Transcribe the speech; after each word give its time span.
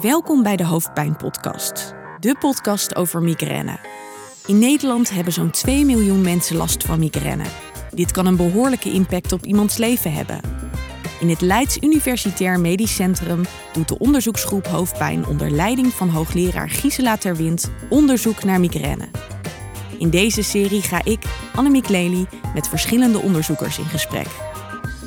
Welkom 0.00 0.42
bij 0.42 0.56
de 0.56 0.64
Hoofdpijn 0.64 1.16
Podcast, 1.16 1.94
de 2.20 2.36
podcast 2.38 2.94
over 2.94 3.22
migraine. 3.22 3.78
In 4.46 4.58
Nederland 4.58 5.10
hebben 5.10 5.32
zo'n 5.32 5.50
2 5.50 5.84
miljoen 5.84 6.20
mensen 6.20 6.56
last 6.56 6.84
van 6.84 6.98
migraine. 6.98 7.44
Dit 7.94 8.10
kan 8.10 8.26
een 8.26 8.36
behoorlijke 8.36 8.92
impact 8.92 9.32
op 9.32 9.44
iemands 9.44 9.76
leven 9.76 10.12
hebben. 10.12 10.40
In 11.20 11.28
het 11.28 11.40
Leids 11.40 11.78
Universitair 11.80 12.60
Medisch 12.60 12.94
Centrum 12.94 13.42
doet 13.72 13.88
de 13.88 13.98
onderzoeksgroep 13.98 14.66
Hoofdpijn 14.66 15.26
onder 15.26 15.50
leiding 15.50 15.92
van 15.92 16.08
hoogleraar 16.08 16.70
Gisela 16.70 17.16
Terwind 17.16 17.70
onderzoek 17.88 18.44
naar 18.44 18.60
migraine. 18.60 19.08
In 19.98 20.10
deze 20.10 20.42
serie 20.42 20.82
ga 20.82 21.04
ik, 21.04 21.24
Annemiek 21.54 21.88
Lely, 21.88 22.26
met 22.54 22.68
verschillende 22.68 23.18
onderzoekers 23.18 23.78
in 23.78 23.84
gesprek. 23.84 24.28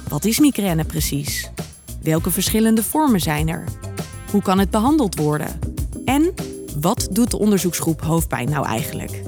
Wat 0.07 0.25
is 0.25 0.39
migraine 0.39 0.83
precies? 0.83 1.51
Welke 2.01 2.31
verschillende 2.31 2.83
vormen 2.83 3.19
zijn 3.19 3.49
er? 3.49 3.63
Hoe 4.31 4.41
kan 4.41 4.59
het 4.59 4.69
behandeld 4.69 5.15
worden? 5.15 5.59
En 6.05 6.33
wat 6.79 7.07
doet 7.11 7.31
de 7.31 7.39
onderzoeksgroep 7.39 8.01
hoofdpijn 8.01 8.49
nou 8.49 8.65
eigenlijk? 8.65 9.21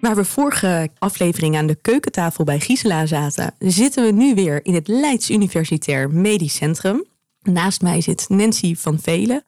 Waar 0.00 0.16
we 0.16 0.24
vorige 0.24 0.88
aflevering 0.98 1.56
aan 1.56 1.66
de 1.66 1.74
keukentafel 1.74 2.44
bij 2.44 2.60
Gisela 2.60 3.06
zaten, 3.06 3.54
zitten 3.58 4.04
we 4.04 4.12
nu 4.12 4.34
weer 4.34 4.64
in 4.64 4.74
het 4.74 4.88
Leids 4.88 5.30
Universitair 5.30 6.10
Medisch 6.10 6.54
Centrum. 6.54 7.04
Naast 7.44 7.82
mij 7.82 8.00
zit 8.00 8.28
Nancy 8.28 8.74
van 8.76 8.98
Velen. 9.00 9.44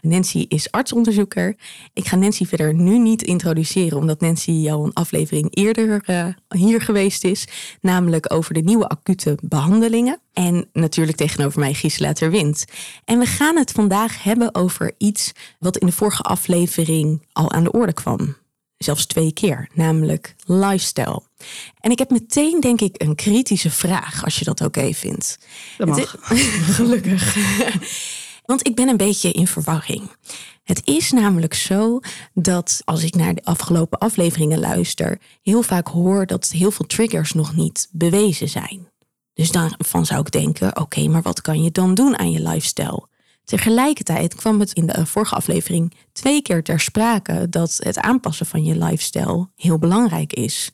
Nancy 0.00 0.44
is 0.48 0.70
artsonderzoeker. 0.70 1.56
Ik 1.92 2.06
ga 2.06 2.16
Nancy 2.16 2.44
verder 2.44 2.74
nu 2.74 2.98
niet 2.98 3.22
introduceren, 3.22 3.98
omdat 3.98 4.20
Nancy 4.20 4.70
al 4.70 4.84
een 4.84 4.92
aflevering 4.92 5.56
eerder 5.56 6.02
uh, 6.06 6.26
hier 6.48 6.80
geweest 6.80 7.24
is. 7.24 7.48
Namelijk 7.80 8.32
over 8.32 8.54
de 8.54 8.60
nieuwe 8.60 8.88
acute 8.88 9.38
behandelingen. 9.42 10.20
En 10.32 10.68
natuurlijk 10.72 11.16
tegenover 11.16 11.60
mij 11.60 11.74
Gisela 11.74 12.12
Terwind. 12.12 12.64
En 13.04 13.18
we 13.18 13.26
gaan 13.26 13.56
het 13.56 13.70
vandaag 13.70 14.22
hebben 14.22 14.54
over 14.54 14.94
iets 14.98 15.32
wat 15.58 15.76
in 15.76 15.86
de 15.86 15.92
vorige 15.92 16.22
aflevering 16.22 17.26
al 17.32 17.50
aan 17.50 17.64
de 17.64 17.72
orde 17.72 17.92
kwam 17.92 18.36
zelfs 18.84 19.06
twee 19.06 19.32
keer, 19.32 19.68
namelijk 19.74 20.34
lifestyle. 20.44 21.22
En 21.80 21.90
ik 21.90 21.98
heb 21.98 22.10
meteen, 22.10 22.60
denk 22.60 22.80
ik, 22.80 23.02
een 23.02 23.14
kritische 23.14 23.70
vraag, 23.70 24.24
als 24.24 24.38
je 24.38 24.44
dat 24.44 24.60
oké 24.60 24.78
okay 24.78 24.94
vindt. 24.94 25.38
Dat 25.78 25.88
mag. 25.88 26.16
Gelukkig. 26.76 27.36
Want 28.50 28.66
ik 28.66 28.74
ben 28.74 28.88
een 28.88 28.96
beetje 28.96 29.32
in 29.32 29.46
verwarring. 29.46 30.10
Het 30.64 30.80
is 30.84 31.10
namelijk 31.10 31.54
zo 31.54 32.00
dat 32.34 32.82
als 32.84 33.02
ik 33.02 33.14
naar 33.14 33.34
de 33.34 33.44
afgelopen 33.44 33.98
afleveringen 33.98 34.60
luister, 34.60 35.18
heel 35.42 35.62
vaak 35.62 35.88
hoor 35.88 36.26
dat 36.26 36.50
heel 36.50 36.70
veel 36.70 36.86
triggers 36.86 37.32
nog 37.32 37.56
niet 37.56 37.88
bewezen 37.92 38.48
zijn. 38.48 38.88
Dus 39.34 39.50
daarvan 39.50 40.06
zou 40.06 40.20
ik 40.20 40.30
denken: 40.30 40.76
oké, 40.76 41.08
maar 41.08 41.22
wat 41.22 41.40
kan 41.40 41.62
je 41.62 41.70
dan 41.70 41.94
doen 41.94 42.18
aan 42.18 42.30
je 42.30 42.42
lifestyle? 42.42 43.08
Tegelijkertijd 43.50 44.34
kwam 44.34 44.60
het 44.60 44.72
in 44.72 44.86
de 44.86 45.06
vorige 45.06 45.34
aflevering 45.34 45.94
twee 46.12 46.42
keer 46.42 46.62
ter 46.62 46.80
sprake 46.80 47.48
dat 47.48 47.78
het 47.82 47.98
aanpassen 47.98 48.46
van 48.46 48.64
je 48.64 48.76
lifestyle 48.76 49.48
heel 49.56 49.78
belangrijk 49.78 50.32
is. 50.32 50.70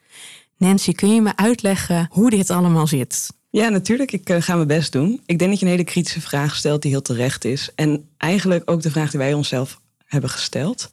Nancy, 0.57 0.93
kun 0.93 1.15
je 1.15 1.21
me 1.23 1.37
uitleggen 1.37 2.07
hoe 2.11 2.31
dit 2.31 2.51
allemaal 2.51 2.87
zit? 2.87 3.29
Ja, 3.51 3.69
natuurlijk. 3.69 4.13
Ik 4.13 4.31
uh, 4.31 4.37
ga 4.41 4.55
mijn 4.55 4.67
best 4.67 4.93
doen. 4.93 5.21
Ik 5.27 5.39
denk 5.39 5.51
dat 5.51 5.61
je 5.61 5.67
een 5.67 5.71
hele 5.71 5.85
kritische 5.85 6.21
vraag 6.21 6.57
stelt 6.57 6.83
die 6.83 6.91
heel 6.91 7.03
terecht 7.03 7.45
is. 7.45 7.71
En 7.75 8.09
eigenlijk 8.17 8.71
ook 8.71 8.83
de 8.83 8.91
vraag 8.91 9.11
die 9.11 9.21
wij 9.21 9.35
onszelf 9.35 9.81
hebben 10.05 10.31
gesteld. 10.31 10.91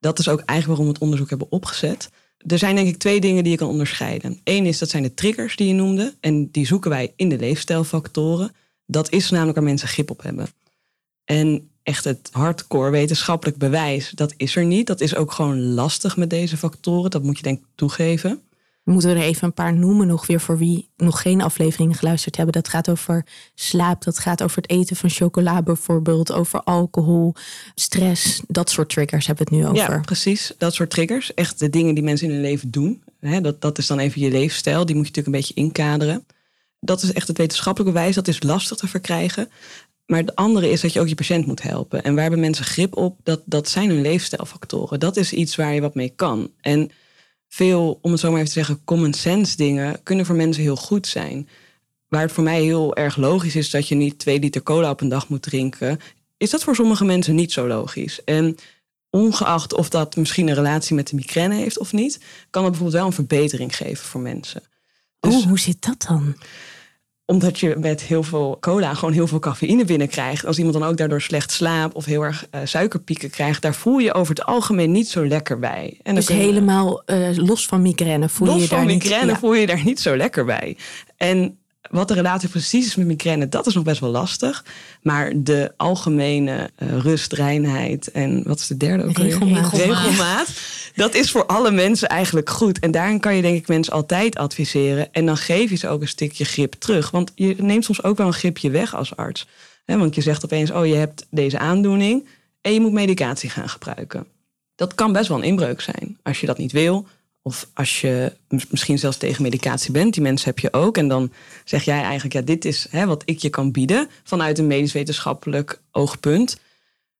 Dat 0.00 0.18
is 0.18 0.28
ook 0.28 0.40
eigenlijk 0.40 0.66
waarom 0.66 0.86
we 0.86 0.92
het 0.92 1.02
onderzoek 1.02 1.28
hebben 1.28 1.50
opgezet. 1.50 2.10
Er 2.46 2.58
zijn 2.58 2.74
denk 2.74 2.88
ik 2.88 2.98
twee 2.98 3.20
dingen 3.20 3.42
die 3.42 3.52
je 3.52 3.58
kan 3.58 3.68
onderscheiden. 3.68 4.40
Eén 4.44 4.66
is, 4.66 4.78
dat 4.78 4.90
zijn 4.90 5.02
de 5.02 5.14
triggers 5.14 5.56
die 5.56 5.68
je 5.68 5.74
noemde. 5.74 6.14
En 6.20 6.50
die 6.50 6.66
zoeken 6.66 6.90
wij 6.90 7.12
in 7.16 7.28
de 7.28 7.38
leefstijlfactoren. 7.38 8.52
Dat 8.86 9.10
is 9.10 9.30
namelijk 9.30 9.56
waar 9.56 9.66
mensen 9.66 9.88
grip 9.88 10.10
op 10.10 10.22
hebben. 10.22 10.48
En 11.24 11.70
echt 11.82 12.04
het 12.04 12.28
hardcore 12.32 12.90
wetenschappelijk 12.90 13.58
bewijs, 13.58 14.10
dat 14.10 14.34
is 14.36 14.56
er 14.56 14.64
niet. 14.64 14.86
Dat 14.86 15.00
is 15.00 15.14
ook 15.16 15.32
gewoon 15.32 15.60
lastig 15.60 16.16
met 16.16 16.30
deze 16.30 16.56
factoren. 16.56 17.10
Dat 17.10 17.22
moet 17.22 17.36
je 17.36 17.42
denk 17.42 17.58
ik 17.58 17.64
toegeven. 17.74 18.42
Moeten 18.84 19.08
we 19.08 19.16
er 19.16 19.22
even 19.22 19.44
een 19.44 19.54
paar 19.54 19.74
noemen 19.74 20.06
nog 20.06 20.26
weer 20.26 20.40
voor 20.40 20.58
wie 20.58 20.88
nog 20.96 21.22
geen 21.22 21.40
afleveringen 21.40 21.94
geluisterd 21.94 22.36
hebben. 22.36 22.54
Dat 22.54 22.68
gaat 22.68 22.90
over 22.90 23.26
slaap, 23.54 24.04
dat 24.04 24.18
gaat 24.18 24.42
over 24.42 24.56
het 24.56 24.70
eten 24.70 24.96
van 24.96 25.10
chocola 25.10 25.62
bijvoorbeeld, 25.62 26.32
over 26.32 26.62
alcohol, 26.62 27.34
stress. 27.74 28.40
Dat 28.48 28.70
soort 28.70 28.88
triggers 28.88 29.26
hebben 29.26 29.46
we 29.46 29.56
het 29.56 29.62
nu 29.62 29.70
over. 29.70 29.94
Ja, 29.94 30.00
precies. 30.00 30.52
Dat 30.58 30.74
soort 30.74 30.90
triggers. 30.90 31.34
Echt 31.34 31.58
de 31.58 31.70
dingen 31.70 31.94
die 31.94 32.04
mensen 32.04 32.26
in 32.26 32.32
hun 32.32 32.42
leven 32.42 32.70
doen. 32.70 33.02
dat, 33.42 33.60
dat 33.60 33.78
is 33.78 33.86
dan 33.86 33.98
even 33.98 34.20
je 34.20 34.30
leefstijl. 34.30 34.86
Die 34.86 34.96
moet 34.96 35.06
je 35.06 35.12
natuurlijk 35.14 35.26
een 35.26 35.54
beetje 35.54 35.62
inkaderen. 35.62 36.26
Dat 36.80 37.02
is 37.02 37.12
echt 37.12 37.28
het 37.28 37.38
wetenschappelijke 37.38 37.94
bewijs. 37.94 38.14
Dat 38.14 38.28
is 38.28 38.42
lastig 38.42 38.76
te 38.76 38.88
verkrijgen. 38.88 39.48
Maar 40.06 40.18
het 40.18 40.34
andere 40.34 40.70
is 40.70 40.80
dat 40.80 40.92
je 40.92 41.00
ook 41.00 41.08
je 41.08 41.14
patiënt 41.14 41.46
moet 41.46 41.62
helpen. 41.62 42.02
En 42.02 42.12
waar 42.12 42.22
hebben 42.22 42.40
mensen 42.40 42.64
grip 42.64 42.96
op? 42.96 43.18
Dat, 43.22 43.42
dat 43.44 43.68
zijn 43.68 43.88
hun 43.88 44.00
leefstijlfactoren. 44.00 45.00
Dat 45.00 45.16
is 45.16 45.32
iets 45.32 45.56
waar 45.56 45.74
je 45.74 45.80
wat 45.80 45.94
mee 45.94 46.12
kan. 46.16 46.50
En 46.60 46.90
veel, 47.48 47.98
om 48.02 48.10
het 48.10 48.20
zo 48.20 48.30
maar 48.30 48.40
even 48.40 48.52
te 48.52 48.58
zeggen, 48.58 48.84
common 48.84 49.12
sense 49.12 49.56
dingen 49.56 50.02
kunnen 50.02 50.26
voor 50.26 50.36
mensen 50.36 50.62
heel 50.62 50.76
goed 50.76 51.06
zijn. 51.06 51.48
Waar 52.08 52.22
het 52.22 52.32
voor 52.32 52.44
mij 52.44 52.62
heel 52.62 52.96
erg 52.96 53.16
logisch 53.16 53.56
is 53.56 53.70
dat 53.70 53.88
je 53.88 53.94
niet 53.94 54.18
twee 54.18 54.38
liter 54.38 54.62
cola 54.62 54.90
op 54.90 55.00
een 55.00 55.08
dag 55.08 55.28
moet 55.28 55.42
drinken, 55.42 55.98
is 56.36 56.50
dat 56.50 56.62
voor 56.62 56.74
sommige 56.74 57.04
mensen 57.04 57.34
niet 57.34 57.52
zo 57.52 57.66
logisch. 57.66 58.24
En 58.24 58.56
ongeacht 59.10 59.74
of 59.74 59.88
dat 59.88 60.16
misschien 60.16 60.48
een 60.48 60.54
relatie 60.54 60.94
met 60.94 61.08
de 61.08 61.16
migraine 61.16 61.54
heeft 61.54 61.78
of 61.78 61.92
niet, 61.92 62.20
kan 62.50 62.62
het 62.62 62.70
bijvoorbeeld 62.70 62.98
wel 62.98 63.06
een 63.06 63.26
verbetering 63.26 63.76
geven 63.76 64.06
voor 64.06 64.20
mensen. 64.20 64.62
Dus, 65.20 65.44
hoe 65.44 65.58
zit 65.58 65.82
dat 65.82 66.04
dan? 66.08 66.36
Omdat 67.26 67.60
je 67.60 67.76
met 67.78 68.02
heel 68.02 68.22
veel 68.22 68.56
cola 68.60 68.94
gewoon 68.94 69.14
heel 69.14 69.26
veel 69.26 69.38
cafeïne 69.38 69.84
binnenkrijgt. 69.84 70.46
Als 70.46 70.58
iemand 70.58 70.78
dan 70.78 70.88
ook 70.88 70.96
daardoor 70.96 71.20
slecht 71.20 71.52
slaapt 71.52 71.94
of 71.94 72.04
heel 72.04 72.22
erg 72.22 72.46
uh, 72.54 72.60
suikerpieken 72.64 73.30
krijgt, 73.30 73.62
daar 73.62 73.74
voel 73.74 73.98
je 73.98 74.12
over 74.12 74.34
het 74.34 74.44
algemeen 74.44 74.92
niet 74.92 75.08
zo 75.08 75.26
lekker 75.26 75.58
bij. 75.58 76.00
En 76.02 76.14
dus 76.14 76.28
helemaal 76.28 77.02
uh, 77.06 77.36
los 77.36 77.66
van 77.66 77.82
migraine 77.82 78.28
voel 78.28 78.48
los 78.48 78.62
je 78.62 78.68
daar 78.68 78.78
van 78.78 78.86
niet. 78.86 79.02
migraine 79.02 79.36
voel 79.36 79.54
je 79.54 79.66
daar 79.66 79.84
niet 79.84 80.00
zo 80.00 80.16
lekker 80.16 80.44
bij. 80.44 80.76
En 81.16 81.58
wat 81.94 82.08
de 82.08 82.14
relatie 82.14 82.48
precies 82.48 82.86
is 82.86 82.94
met 82.94 83.06
migraine, 83.06 83.48
dat 83.48 83.66
is 83.66 83.74
nog 83.74 83.84
best 83.84 84.00
wel 84.00 84.10
lastig. 84.10 84.64
Maar 85.02 85.32
de 85.36 85.72
algemene 85.76 86.70
uh, 86.78 86.98
rust, 86.98 87.32
reinheid 87.32 88.10
en 88.10 88.42
wat 88.46 88.58
is 88.58 88.66
de 88.66 88.76
derde 88.76 89.04
ook 89.04 89.18
regelmaat. 89.18 89.72
regelmaat. 89.72 90.48
Dat 90.94 91.14
is 91.14 91.30
voor 91.30 91.46
alle 91.46 91.70
mensen 91.70 92.08
eigenlijk 92.08 92.50
goed. 92.50 92.78
En 92.78 92.90
daarin 92.90 93.20
kan 93.20 93.36
je 93.36 93.42
denk 93.42 93.56
ik 93.56 93.68
mensen 93.68 93.92
altijd 93.92 94.36
adviseren. 94.36 95.12
En 95.12 95.26
dan 95.26 95.36
geef 95.36 95.70
je 95.70 95.76
ze 95.76 95.88
ook 95.88 96.00
een 96.00 96.08
stukje 96.08 96.44
grip 96.44 96.72
terug. 96.72 97.10
Want 97.10 97.32
je 97.34 97.54
neemt 97.58 97.84
soms 97.84 98.02
ook 98.02 98.16
wel 98.16 98.26
een 98.26 98.32
gripje 98.32 98.70
weg 98.70 98.94
als 98.94 99.16
arts. 99.16 99.46
want 99.84 100.14
je 100.14 100.20
zegt 100.20 100.44
opeens, 100.44 100.70
oh 100.70 100.86
je 100.86 100.94
hebt 100.94 101.26
deze 101.30 101.58
aandoening 101.58 102.28
en 102.60 102.72
je 102.72 102.80
moet 102.80 102.92
medicatie 102.92 103.50
gaan 103.50 103.68
gebruiken. 103.68 104.26
Dat 104.74 104.94
kan 104.94 105.12
best 105.12 105.28
wel 105.28 105.36
een 105.36 105.44
inbreuk 105.44 105.80
zijn. 105.80 106.18
Als 106.22 106.40
je 106.40 106.46
dat 106.46 106.58
niet 106.58 106.72
wil, 106.72 107.06
of 107.46 107.68
als 107.74 108.00
je 108.00 108.32
misschien 108.70 108.98
zelfs 108.98 109.16
tegen 109.16 109.42
medicatie 109.42 109.92
bent, 109.92 110.14
die 110.14 110.22
mensen 110.22 110.48
heb 110.48 110.58
je 110.58 110.72
ook. 110.72 110.96
En 110.96 111.08
dan 111.08 111.32
zeg 111.64 111.82
jij 111.82 112.02
eigenlijk, 112.02 112.32
ja, 112.32 112.40
dit 112.40 112.64
is 112.64 112.86
hè, 112.90 113.06
wat 113.06 113.22
ik 113.24 113.38
je 113.38 113.50
kan 113.50 113.72
bieden 113.72 114.08
vanuit 114.22 114.58
een 114.58 114.66
medisch-wetenschappelijk 114.66 115.80
oogpunt. 115.90 116.60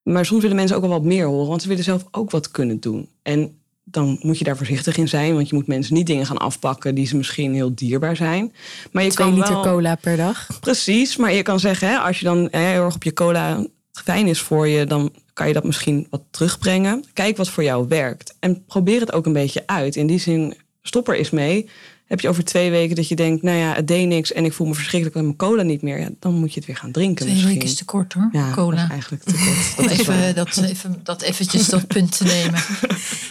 Maar 0.02 0.26
soms 0.26 0.42
willen 0.42 0.56
mensen 0.56 0.76
ook 0.76 0.82
wel 0.82 0.90
wat 0.90 1.02
meer 1.02 1.26
horen, 1.26 1.48
want 1.48 1.62
ze 1.62 1.68
willen 1.68 1.84
zelf 1.84 2.04
ook 2.10 2.30
wat 2.30 2.50
kunnen 2.50 2.80
doen. 2.80 3.08
En 3.22 3.58
dan 3.84 4.18
moet 4.20 4.38
je 4.38 4.44
daar 4.44 4.56
voorzichtig 4.56 4.96
in 4.96 5.08
zijn, 5.08 5.34
want 5.34 5.48
je 5.48 5.54
moet 5.54 5.66
mensen 5.66 5.94
niet 5.94 6.06
dingen 6.06 6.26
gaan 6.26 6.38
afpakken 6.38 6.94
die 6.94 7.06
ze 7.06 7.16
misschien 7.16 7.54
heel 7.54 7.74
dierbaar 7.74 8.16
zijn. 8.16 8.52
Maar 8.92 9.02
je 9.02 9.10
Twee 9.10 9.26
kan 9.26 9.38
liter 9.38 9.60
cola 9.60 9.94
per 9.94 10.16
dag. 10.16 10.48
Precies, 10.60 11.16
maar 11.16 11.32
je 11.32 11.42
kan 11.42 11.60
zeggen, 11.60 11.88
hè, 11.88 11.96
als 11.96 12.18
je 12.18 12.24
dan 12.24 12.48
heel 12.50 12.84
erg 12.84 12.94
op 12.94 13.02
je 13.02 13.12
cola 13.12 13.66
fijn 13.92 14.26
is 14.26 14.40
voor 14.40 14.68
je, 14.68 14.84
dan 14.84 15.12
kan 15.34 15.46
je 15.46 15.52
dat 15.52 15.64
misschien 15.64 16.06
wat 16.10 16.22
terugbrengen. 16.30 17.04
Kijk 17.12 17.36
wat 17.36 17.48
voor 17.48 17.62
jou 17.62 17.88
werkt. 17.88 18.34
En 18.40 18.64
probeer 18.64 19.00
het 19.00 19.12
ook 19.12 19.26
een 19.26 19.32
beetje 19.32 19.62
uit. 19.66 19.96
In 19.96 20.06
die 20.06 20.18
zin, 20.18 20.54
stop 20.82 21.08
er 21.08 21.16
eens 21.16 21.30
mee. 21.30 21.68
Heb 22.04 22.20
je 22.20 22.28
over 22.28 22.44
twee 22.44 22.70
weken 22.70 22.96
dat 22.96 23.08
je 23.08 23.16
denkt, 23.16 23.42
nou 23.42 23.58
ja, 23.58 23.74
het 23.74 23.88
deed 23.88 24.06
niks 24.06 24.32
en 24.32 24.44
ik 24.44 24.52
voel 24.52 24.66
me 24.66 24.74
verschrikkelijk 24.74 25.14
met 25.16 25.24
mijn 25.24 25.36
cola 25.36 25.62
niet 25.62 25.82
meer. 25.82 26.00
Ja, 26.00 26.08
dan 26.18 26.34
moet 26.34 26.52
je 26.52 26.58
het 26.58 26.66
weer 26.66 26.76
gaan 26.76 26.92
drinken. 26.92 27.16
Twee 27.16 27.28
misschien. 27.30 27.52
weken 27.52 27.68
is 27.68 27.74
te 27.74 27.84
kort 27.84 28.12
hoor, 28.12 28.28
ja, 28.32 28.52
cola. 28.52 28.88
eigenlijk 28.90 29.22
te 29.22 29.32
kort. 29.32 29.88
Dat 29.88 29.98
even, 29.98 30.34
dat, 30.34 30.56
even, 30.56 31.00
dat 31.02 31.22
eventjes 31.22 31.68
dat 31.68 31.86
punt 31.86 32.16
te 32.16 32.24
nemen. 32.24 32.60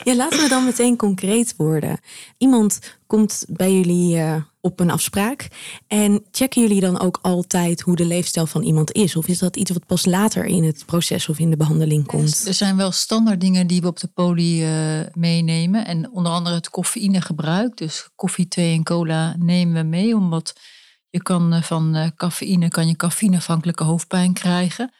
Ja, 0.03 0.15
laten 0.15 0.39
we 0.39 0.49
dan 0.49 0.63
meteen 0.63 0.95
concreet 0.95 1.53
worden. 1.57 1.99
Iemand 2.37 2.79
komt 3.07 3.45
bij 3.49 3.73
jullie 3.73 4.17
uh, 4.17 4.35
op 4.61 4.79
een 4.79 4.89
afspraak. 4.89 5.47
En 5.87 6.23
checken 6.31 6.61
jullie 6.61 6.81
dan 6.81 6.99
ook 6.99 7.19
altijd 7.21 7.81
hoe 7.81 7.95
de 7.95 8.05
leefstijl 8.05 8.45
van 8.45 8.63
iemand 8.63 8.91
is? 8.91 9.15
Of 9.15 9.27
is 9.27 9.39
dat 9.39 9.55
iets 9.55 9.71
wat 9.71 9.85
pas 9.85 10.05
later 10.05 10.45
in 10.45 10.63
het 10.63 10.85
proces 10.85 11.29
of 11.29 11.39
in 11.39 11.49
de 11.49 11.57
behandeling 11.57 12.05
komt? 12.05 12.47
Er 12.47 12.53
zijn 12.53 12.77
wel 12.77 12.91
standaard 12.91 13.41
dingen 13.41 13.67
die 13.67 13.81
we 13.81 13.87
op 13.87 13.99
de 13.99 14.07
poli 14.07 14.63
uh, 14.63 15.05
meenemen. 15.13 15.85
En 15.85 16.11
onder 16.11 16.31
andere 16.31 16.55
het 16.55 16.69
coffeïnegebruik. 16.69 17.77
Dus 17.77 18.09
koffie, 18.15 18.47
thee 18.47 18.75
en 18.75 18.83
cola 18.83 19.35
nemen 19.39 19.81
we 19.81 19.89
mee. 19.89 20.15
Omdat 20.15 20.53
je 21.09 21.21
kan 21.21 21.53
uh, 21.53 21.61
van 21.61 22.11
cafeïne 22.15 22.67
kan 22.67 22.87
je 22.87 22.95
cafeïneafhankelijke 22.95 23.83
hoofdpijn 23.83 24.33
krijgen. 24.33 24.91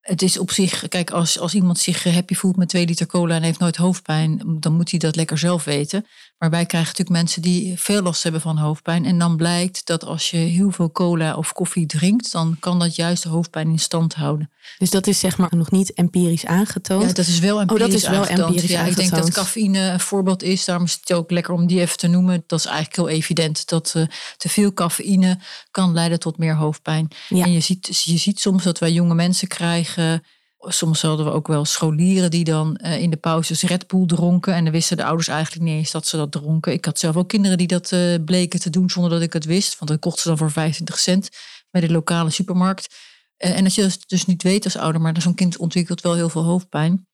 Het 0.00 0.22
is 0.22 0.38
op 0.38 0.50
zich, 0.50 0.88
kijk, 0.88 1.10
als, 1.10 1.38
als 1.38 1.54
iemand 1.54 1.78
zich 1.78 2.04
happy 2.04 2.34
voelt 2.34 2.56
met 2.56 2.68
twee 2.68 2.86
liter 2.86 3.06
cola 3.06 3.34
en 3.34 3.42
heeft 3.42 3.58
nooit 3.58 3.76
hoofdpijn, 3.76 4.56
dan 4.60 4.72
moet 4.72 4.90
hij 4.90 4.98
dat 4.98 5.16
lekker 5.16 5.38
zelf 5.38 5.64
weten. 5.64 6.06
Maar 6.38 6.50
wij 6.50 6.66
krijgen 6.66 6.90
natuurlijk 6.90 7.16
mensen 7.16 7.42
die 7.42 7.78
veel 7.78 8.02
last 8.02 8.22
hebben 8.22 8.40
van 8.40 8.58
hoofdpijn. 8.58 9.04
En 9.04 9.18
dan 9.18 9.36
blijkt 9.36 9.86
dat 9.86 10.04
als 10.04 10.30
je 10.30 10.36
heel 10.36 10.70
veel 10.70 10.92
cola 10.92 11.36
of 11.36 11.52
koffie 11.52 11.86
drinkt, 11.86 12.32
dan 12.32 12.56
kan 12.60 12.78
dat 12.78 12.96
juist 12.96 13.22
de 13.22 13.28
hoofdpijn 13.28 13.70
in 13.70 13.78
stand 13.78 14.14
houden. 14.14 14.50
Dus 14.78 14.90
dat 14.90 15.06
is 15.06 15.18
zeg 15.18 15.38
maar 15.38 15.48
nog 15.56 15.70
niet 15.70 15.92
empirisch 15.94 16.46
aangetoond? 16.46 17.02
Ja, 17.02 17.12
dat 17.12 17.26
is 17.26 17.38
wel 17.38 17.60
empirisch 17.60 17.84
oh, 17.84 17.90
dat 17.90 18.00
is 18.00 18.08
wel 18.08 18.18
aangetoond. 18.20 18.48
empirisch 18.48 18.70
ja, 18.70 18.80
Ik 18.80 18.96
denk 18.96 19.12
aangetoond. 19.12 19.34
dat 19.34 19.44
cafeïne 19.44 19.78
een 19.78 20.00
voorbeeld 20.00 20.42
is. 20.42 20.64
Daarom 20.64 20.84
is 20.84 20.98
het 21.00 21.12
ook 21.12 21.30
lekker 21.30 21.54
om 21.54 21.66
die 21.66 21.80
even 21.80 21.96
te 21.96 22.06
noemen. 22.06 22.44
Dat 22.46 22.58
is 22.58 22.64
eigenlijk 22.64 22.96
heel 22.96 23.08
evident. 23.08 23.68
Dat 23.68 23.92
eh, 23.96 24.02
te 24.36 24.48
veel 24.48 24.72
cafeïne 24.72 25.38
kan 25.70 25.92
leiden 25.92 26.18
tot 26.20 26.38
meer 26.38 26.54
hoofdpijn. 26.56 27.08
Ja. 27.28 27.44
En 27.44 27.52
je 27.52 27.60
ziet, 27.60 28.02
je 28.04 28.16
ziet 28.16 28.40
soms 28.40 28.62
dat 28.62 28.78
wij 28.78 28.92
jonge 28.92 29.14
mensen 29.14 29.48
krijgen. 29.48 30.22
Soms 30.60 31.02
hadden 31.02 31.26
we 31.26 31.32
ook 31.32 31.46
wel 31.46 31.64
scholieren 31.64 32.30
die 32.30 32.44
dan 32.44 32.76
eh, 32.76 33.00
in 33.00 33.10
de 33.10 33.16
pauzes 33.16 33.62
Red 33.62 33.86
Bull 33.86 34.06
dronken. 34.06 34.54
En 34.54 34.64
dan 34.64 34.72
wisten 34.72 34.96
de 34.96 35.04
ouders 35.04 35.28
eigenlijk 35.28 35.64
niet 35.64 35.74
eens 35.74 35.90
dat 35.90 36.06
ze 36.06 36.16
dat 36.16 36.32
dronken. 36.32 36.72
Ik 36.72 36.84
had 36.84 36.98
zelf 36.98 37.16
ook 37.16 37.28
kinderen 37.28 37.58
die 37.58 37.66
dat 37.66 37.92
eh, 37.92 38.14
bleken 38.24 38.60
te 38.60 38.70
doen 38.70 38.90
zonder 38.90 39.10
dat 39.10 39.22
ik 39.22 39.32
het 39.32 39.44
wist. 39.44 39.78
Want 39.78 39.90
dat 39.90 40.00
kochten 40.00 40.22
ze 40.22 40.28
dan 40.28 40.38
voor 40.38 40.50
25 40.50 40.98
cent 40.98 41.28
bij 41.70 41.80
de 41.80 41.90
lokale 41.90 42.30
supermarkt. 42.30 42.94
Eh, 43.36 43.56
en 43.56 43.64
als 43.64 43.74
je 43.74 43.82
dat 43.82 43.98
dus 44.06 44.26
niet 44.26 44.42
weet 44.42 44.64
als 44.64 44.76
ouder, 44.76 45.00
maar 45.00 45.20
zo'n 45.20 45.34
kind 45.34 45.56
ontwikkelt 45.56 46.00
wel 46.00 46.14
heel 46.14 46.28
veel 46.28 46.44
hoofdpijn. 46.44 47.06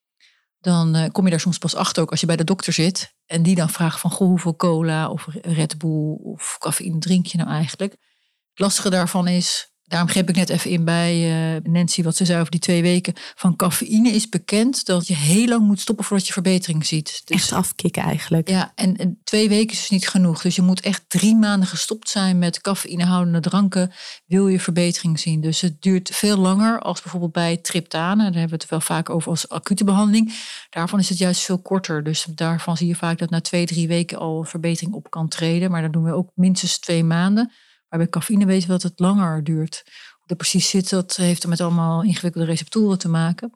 Dan 0.61 1.11
kom 1.13 1.25
je 1.25 1.31
daar 1.31 1.41
soms 1.41 1.59
pas 1.59 1.75
achter 1.75 2.03
ook 2.03 2.11
als 2.11 2.21
je 2.21 2.27
bij 2.27 2.37
de 2.37 2.45
dokter 2.45 2.73
zit. 2.73 3.15
En 3.27 3.43
die 3.43 3.55
dan 3.55 3.71
vraagt 3.71 4.01
van, 4.01 4.11
goh, 4.11 4.29
hoeveel 4.29 4.57
cola 4.57 5.09
of 5.09 5.27
Red 5.43 5.79
Bull 5.79 6.17
of 6.23 6.57
cafeïne 6.59 6.99
drink 6.99 7.27
je 7.27 7.39
nou 7.39 7.51
eigenlijk? 7.51 7.93
Het 7.93 8.59
lastige 8.59 8.91
daarvan 8.91 9.29
is, 9.29 9.74
daarom 9.87 10.09
greep 10.09 10.29
ik 10.29 10.37
net 10.37 10.49
even 10.49 10.71
in 10.71 10.85
bij 10.85 11.13
eh, 11.57 11.63
Nancy 11.73 12.03
wat 12.03 12.17
ze 12.17 12.25
zei 12.25 12.39
over 12.39 12.51
die 12.51 12.61
twee 12.61 12.83
weken. 12.83 13.15
Van 13.35 13.57
cafeïne 13.57 14.09
is 14.09 14.29
bekend 14.29 14.87
dat 14.87 15.07
je 15.07 15.15
heel 15.15 15.47
lang 15.47 15.67
moet 15.67 15.81
stoppen 15.81 16.05
voordat 16.05 16.27
je 16.27 16.33
verbetering 16.33 16.87
ziet. 16.87 17.23
Dus, 17.25 17.37
Echt 17.37 17.53
afkicken 17.53 18.03
eigenlijk. 18.03 18.49
ja, 18.49 18.73
en, 18.75 18.97
en 18.97 19.21
twee 19.25 19.49
weken 19.49 19.73
is 19.73 19.79
dus 19.79 19.91
niet 19.91 20.09
genoeg. 20.09 20.43
Dus 20.43 20.57
je 20.57 20.63
moet 20.63 20.81
echt 20.81 21.05
drie 21.09 21.37
maanden 21.37 21.69
gestopt 21.69 22.09
zijn 22.09 22.39
met 22.39 22.61
cafeïnehoudende 22.61 23.41
dranken. 23.41 23.93
Wil 24.27 24.49
je 24.49 24.61
verbetering 24.61 25.21
zien. 25.21 25.41
Dus 25.41 25.61
het 25.61 25.83
duurt 25.83 26.11
veel 26.13 26.37
langer 26.37 26.81
als 26.81 27.03
bijvoorbeeld 27.03 27.33
bij 27.33 27.57
triptanen. 27.57 28.25
Daar 28.25 28.41
hebben 28.41 28.59
we 28.59 28.63
het 28.63 28.71
wel 28.71 28.81
vaak 28.81 29.11
over 29.11 29.31
als 29.31 29.49
acute 29.49 29.85
behandeling. 29.85 30.35
Daarvan 30.71 30.99
is 30.99 31.09
het 31.09 31.19
juist 31.19 31.41
veel 31.41 31.59
korter. 31.59 32.05
Dus 32.05 32.27
daarvan 32.35 32.77
zie 32.77 32.87
je 32.87 32.97
vaak 32.97 33.19
dat 33.19 33.31
na 33.31 33.41
twee, 33.41 33.67
drie 33.67 33.89
weken 33.89 34.19
al 34.19 34.45
verbetering 34.45 34.95
op 34.95 35.11
kan 35.11 35.29
treden. 35.29 35.71
Maar 35.71 35.83
dan 35.83 35.93
doen 35.93 36.05
we 36.05 36.13
ook 36.13 36.31
minstens 36.35 36.79
twee 36.79 37.05
maanden. 37.05 37.53
Maar 37.95 38.03
bij 38.03 38.13
cafeïne 38.13 38.47
weten 38.47 38.67
we 38.67 38.73
dat 38.73 38.83
het 38.83 39.01
langer 39.01 39.45
duurt. 39.45 39.83
Hoe 39.85 40.27
dat 40.27 40.37
precies 40.37 40.69
zit, 40.69 40.91
dat 40.91 41.17
heeft 41.17 41.43
er 41.43 41.49
met 41.49 41.61
allemaal 41.61 42.03
ingewikkelde 42.03 42.47
receptoren 42.47 42.99
te 42.99 43.09
maken. 43.09 43.53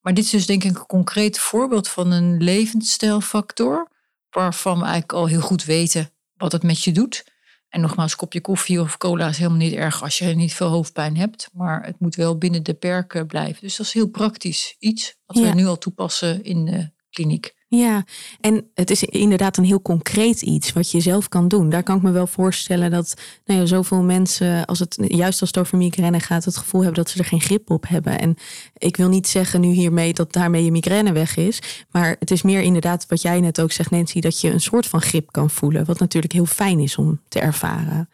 Maar 0.00 0.14
dit 0.14 0.24
is 0.24 0.30
dus 0.30 0.46
denk 0.46 0.64
ik 0.64 0.76
een 0.76 0.86
concreet 0.86 1.38
voorbeeld 1.38 1.88
van 1.88 2.10
een 2.10 2.42
levensstijlfactor. 2.42 3.90
Waarvan 4.30 4.74
we 4.78 4.82
eigenlijk 4.82 5.12
al 5.12 5.26
heel 5.26 5.40
goed 5.40 5.64
weten 5.64 6.10
wat 6.36 6.52
het 6.52 6.62
met 6.62 6.84
je 6.84 6.92
doet. 6.92 7.24
En 7.68 7.80
nogmaals, 7.80 8.10
een 8.10 8.18
kopje 8.18 8.40
koffie 8.40 8.80
of 8.80 8.96
cola 8.96 9.28
is 9.28 9.36
helemaal 9.36 9.58
niet 9.58 9.74
erg 9.74 10.02
als 10.02 10.18
je 10.18 10.24
niet 10.26 10.54
veel 10.54 10.68
hoofdpijn 10.68 11.16
hebt. 11.16 11.48
Maar 11.52 11.84
het 11.84 12.00
moet 12.00 12.14
wel 12.14 12.38
binnen 12.38 12.62
de 12.62 12.74
perken 12.74 13.26
blijven. 13.26 13.60
Dus 13.60 13.76
dat 13.76 13.86
is 13.86 13.92
heel 13.92 14.08
praktisch 14.08 14.76
iets 14.78 15.16
wat 15.26 15.36
Ja. 15.36 15.42
we 15.42 15.54
nu 15.54 15.66
al 15.66 15.78
toepassen 15.78 16.44
in 16.44 16.64
de 16.64 16.90
kliniek. 17.10 17.54
Ja, 17.76 18.04
en 18.40 18.70
het 18.74 18.90
is 18.90 19.02
inderdaad 19.02 19.56
een 19.56 19.64
heel 19.64 19.82
concreet 19.82 20.42
iets 20.42 20.72
wat 20.72 20.90
je 20.90 21.00
zelf 21.00 21.28
kan 21.28 21.48
doen. 21.48 21.70
Daar 21.70 21.82
kan 21.82 21.96
ik 21.96 22.02
me 22.02 22.10
wel 22.10 22.26
voorstellen 22.26 22.90
dat 22.90 23.14
nou 23.44 23.60
ja, 23.60 23.66
zoveel 23.66 24.02
mensen, 24.02 24.64
als 24.64 24.78
het, 24.78 24.96
juist 25.08 25.40
als 25.40 25.50
het 25.50 25.58
over 25.58 25.78
migraine 25.78 26.20
gaat, 26.20 26.44
het 26.44 26.56
gevoel 26.56 26.82
hebben 26.82 27.02
dat 27.02 27.12
ze 27.12 27.18
er 27.18 27.24
geen 27.24 27.40
grip 27.40 27.70
op 27.70 27.88
hebben. 27.88 28.18
En 28.18 28.36
ik 28.78 28.96
wil 28.96 29.08
niet 29.08 29.28
zeggen 29.28 29.60
nu 29.60 29.68
hiermee 29.68 30.14
dat 30.14 30.32
daarmee 30.32 30.64
je 30.64 30.70
migraine 30.70 31.12
weg 31.12 31.36
is. 31.36 31.58
Maar 31.90 32.16
het 32.18 32.30
is 32.30 32.42
meer 32.42 32.60
inderdaad 32.60 33.06
wat 33.08 33.22
jij 33.22 33.40
net 33.40 33.60
ook 33.60 33.72
zegt, 33.72 33.90
Nancy, 33.90 34.20
dat 34.20 34.40
je 34.40 34.50
een 34.50 34.60
soort 34.60 34.86
van 34.86 35.00
grip 35.00 35.32
kan 35.32 35.50
voelen. 35.50 35.84
Wat 35.84 35.98
natuurlijk 35.98 36.32
heel 36.32 36.46
fijn 36.46 36.78
is 36.78 36.96
om 36.96 37.20
te 37.28 37.40
ervaren. 37.40 38.08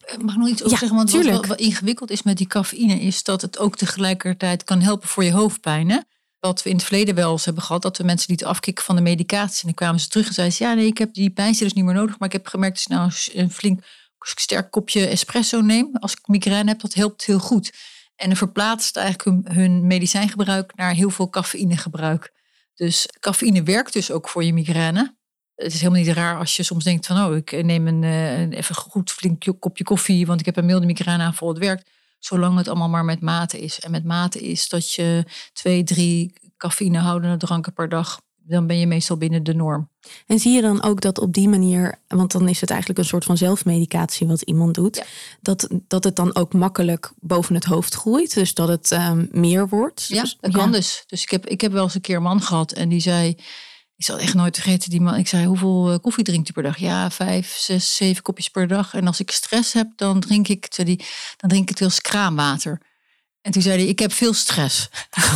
Eh, 0.00 0.18
Mag 0.18 0.34
ik 0.34 0.40
nog 0.40 0.48
iets 0.48 0.62
over 0.62 0.72
Ja, 0.72 0.78
zeggen? 0.78 0.96
Want 0.96 1.10
wat, 1.10 1.26
wat, 1.26 1.46
wat 1.46 1.60
ingewikkeld 1.60 2.10
is 2.10 2.22
met 2.22 2.36
die 2.36 2.46
cafeïne, 2.46 3.00
is 3.00 3.22
dat 3.22 3.42
het 3.42 3.58
ook 3.58 3.76
tegelijkertijd 3.76 4.64
kan 4.64 4.80
helpen 4.80 5.08
voor 5.08 5.24
je 5.24 5.32
hoofdpijn. 5.32 5.90
Hè? 5.90 5.98
Wat 6.40 6.62
we 6.62 6.70
in 6.70 6.76
het 6.76 6.84
verleden 6.84 7.14
wel 7.14 7.32
eens 7.32 7.44
hebben 7.44 7.62
gehad, 7.62 7.82
dat 7.82 7.96
we 7.96 8.04
mensen 8.04 8.28
lieten 8.28 8.46
afkicken 8.46 8.84
van 8.84 8.96
de 8.96 9.02
medicatie. 9.02 9.60
En 9.60 9.66
dan 9.66 9.74
kwamen 9.74 10.00
ze 10.00 10.08
terug 10.08 10.26
en 10.26 10.34
zeiden 10.34 10.56
ze, 10.56 10.64
ja 10.64 10.74
nee, 10.74 10.86
ik 10.86 10.98
heb 10.98 11.14
die 11.14 11.30
pijnstillers 11.30 11.74
niet 11.74 11.84
meer 11.84 11.94
nodig. 11.94 12.18
Maar 12.18 12.28
ik 12.28 12.34
heb 12.34 12.46
gemerkt 12.46 12.74
dat 12.74 12.84
ik 12.84 12.88
nou 12.88 13.42
een 13.42 13.50
flink 13.50 13.84
sterk 14.18 14.70
kopje 14.70 15.06
espresso 15.06 15.60
neem. 15.60 15.96
Als 15.96 16.12
ik 16.12 16.26
migraine 16.26 16.70
heb, 16.70 16.80
dat 16.80 16.94
helpt 16.94 17.24
heel 17.24 17.38
goed. 17.38 17.72
En 18.16 18.28
dan 18.28 18.36
verplaatst 18.36 18.96
eigenlijk 18.96 19.54
hun, 19.54 19.86
medicijngebruik 19.86 20.76
naar 20.76 20.94
heel 20.94 21.10
veel 21.10 21.30
cafeïnegebruik. 21.30 22.32
Dus 22.74 23.08
cafeïne 23.20 23.62
werkt 23.62 23.92
dus 23.92 24.10
ook 24.10 24.28
voor 24.28 24.44
je 24.44 24.52
migraine. 24.52 25.16
Het 25.54 25.72
is 25.72 25.80
helemaal 25.80 26.02
niet 26.02 26.14
raar 26.14 26.38
als 26.38 26.56
je 26.56 26.62
soms 26.62 26.84
denkt 26.84 27.06
van... 27.06 27.24
oh, 27.24 27.36
ik 27.36 27.62
neem 27.64 27.86
een, 27.86 28.04
eh, 28.04 28.58
even 28.58 28.74
goed 28.74 29.10
flink 29.10 29.44
kopje 29.58 29.84
koffie... 29.84 30.26
want 30.26 30.40
ik 30.40 30.46
heb 30.46 30.56
een 30.56 30.66
milde 30.66 30.86
migraineaanval, 30.86 31.48
het 31.48 31.58
werkt. 31.58 31.90
Zolang 32.20 32.56
het 32.56 32.68
allemaal 32.68 32.88
maar 32.88 33.04
met 33.04 33.20
mate 33.20 33.60
is. 33.60 33.80
En 33.80 33.90
met 33.90 34.04
mate 34.04 34.40
is 34.40 34.68
dat 34.68 34.94
je 34.94 35.24
twee, 35.52 35.84
drie 35.84 36.32
cafeïnehoudende 36.56 37.36
dranken 37.36 37.72
per 37.72 37.88
dag... 37.88 38.20
dan 38.36 38.66
ben 38.66 38.78
je 38.78 38.86
meestal 38.86 39.16
binnen 39.16 39.42
de 39.42 39.54
norm. 39.54 39.88
En 40.26 40.38
zie 40.38 40.52
je 40.52 40.60
dan 40.60 40.82
ook 40.82 41.00
dat 41.00 41.18
op 41.18 41.32
die 41.32 41.48
manier, 41.48 41.98
want 42.08 42.32
dan 42.32 42.48
is 42.48 42.60
het 42.60 42.70
eigenlijk 42.70 42.98
een 43.00 43.04
soort 43.06 43.24
van 43.24 43.36
zelfmedicatie 43.36 44.26
wat 44.26 44.42
iemand 44.42 44.74
doet, 44.74 44.96
Ja. 44.96 45.04
dat, 45.40 45.68
dat 45.88 46.04
het 46.04 46.16
dan 46.16 46.34
ook 46.36 46.52
makkelijk 46.52 47.12
boven 47.18 47.54
het 47.54 47.64
hoofd 47.64 47.94
groeit, 47.94 48.34
dus 48.34 48.54
dat 48.54 48.68
het 48.68 48.92
ehm, 48.92 49.26
meer 49.30 49.68
wordt? 49.68 50.06
Ja, 50.08 50.20
Dus- 50.20 50.36
dat 50.40 50.52
kan 50.52 50.72
dus. 50.72 51.04
Dus 51.06 51.22
ik 51.22 51.30
heb, 51.30 51.46
ik 51.46 51.60
heb 51.60 51.72
wel 51.72 51.82
eens 51.82 51.94
een 51.94 52.00
keer 52.00 52.16
een 52.16 52.22
man 52.22 52.42
gehad 52.42 52.72
en 52.72 52.88
die 52.88 53.00
zei... 53.00 53.36
Ik 54.00 54.06
zal 54.06 54.18
echt 54.18 54.34
nooit 54.34 54.54
vergeten, 54.54 54.90
die 54.90 55.00
man. 55.00 55.14
Ik 55.14 55.28
zei, 55.28 55.46
hoeveel 55.46 55.92
eh, 55.92 55.98
koffie 55.98 56.24
drinkt 56.24 56.48
u 56.48 56.52
per 56.52 56.62
dag? 56.62 56.78
Ja, 56.78 57.10
vijf, 57.10 57.56
zes, 57.56 57.96
zeven 57.96 58.22
kopjes 58.22 58.48
per 58.48 58.68
dag. 58.68 58.94
En 58.94 59.06
als 59.06 59.20
ik 59.20 59.30
stress 59.30 59.72
heb, 59.72 59.86
dan 59.96 60.20
drink 60.20 60.48
ik, 60.48 60.66
zei 60.70 60.86
die, 60.86 61.06
dan 61.36 61.50
drink 61.50 61.62
ik 61.62 61.68
het 61.68 61.80
eens 61.80 62.00
kraanwater. 62.00 62.80
En 63.42 63.52
toen 63.52 63.62
zei 63.62 63.78
hij, 63.78 63.86
ik 63.86 63.98
heb 63.98 64.12
veel 64.12 64.32
stress. 64.32 64.88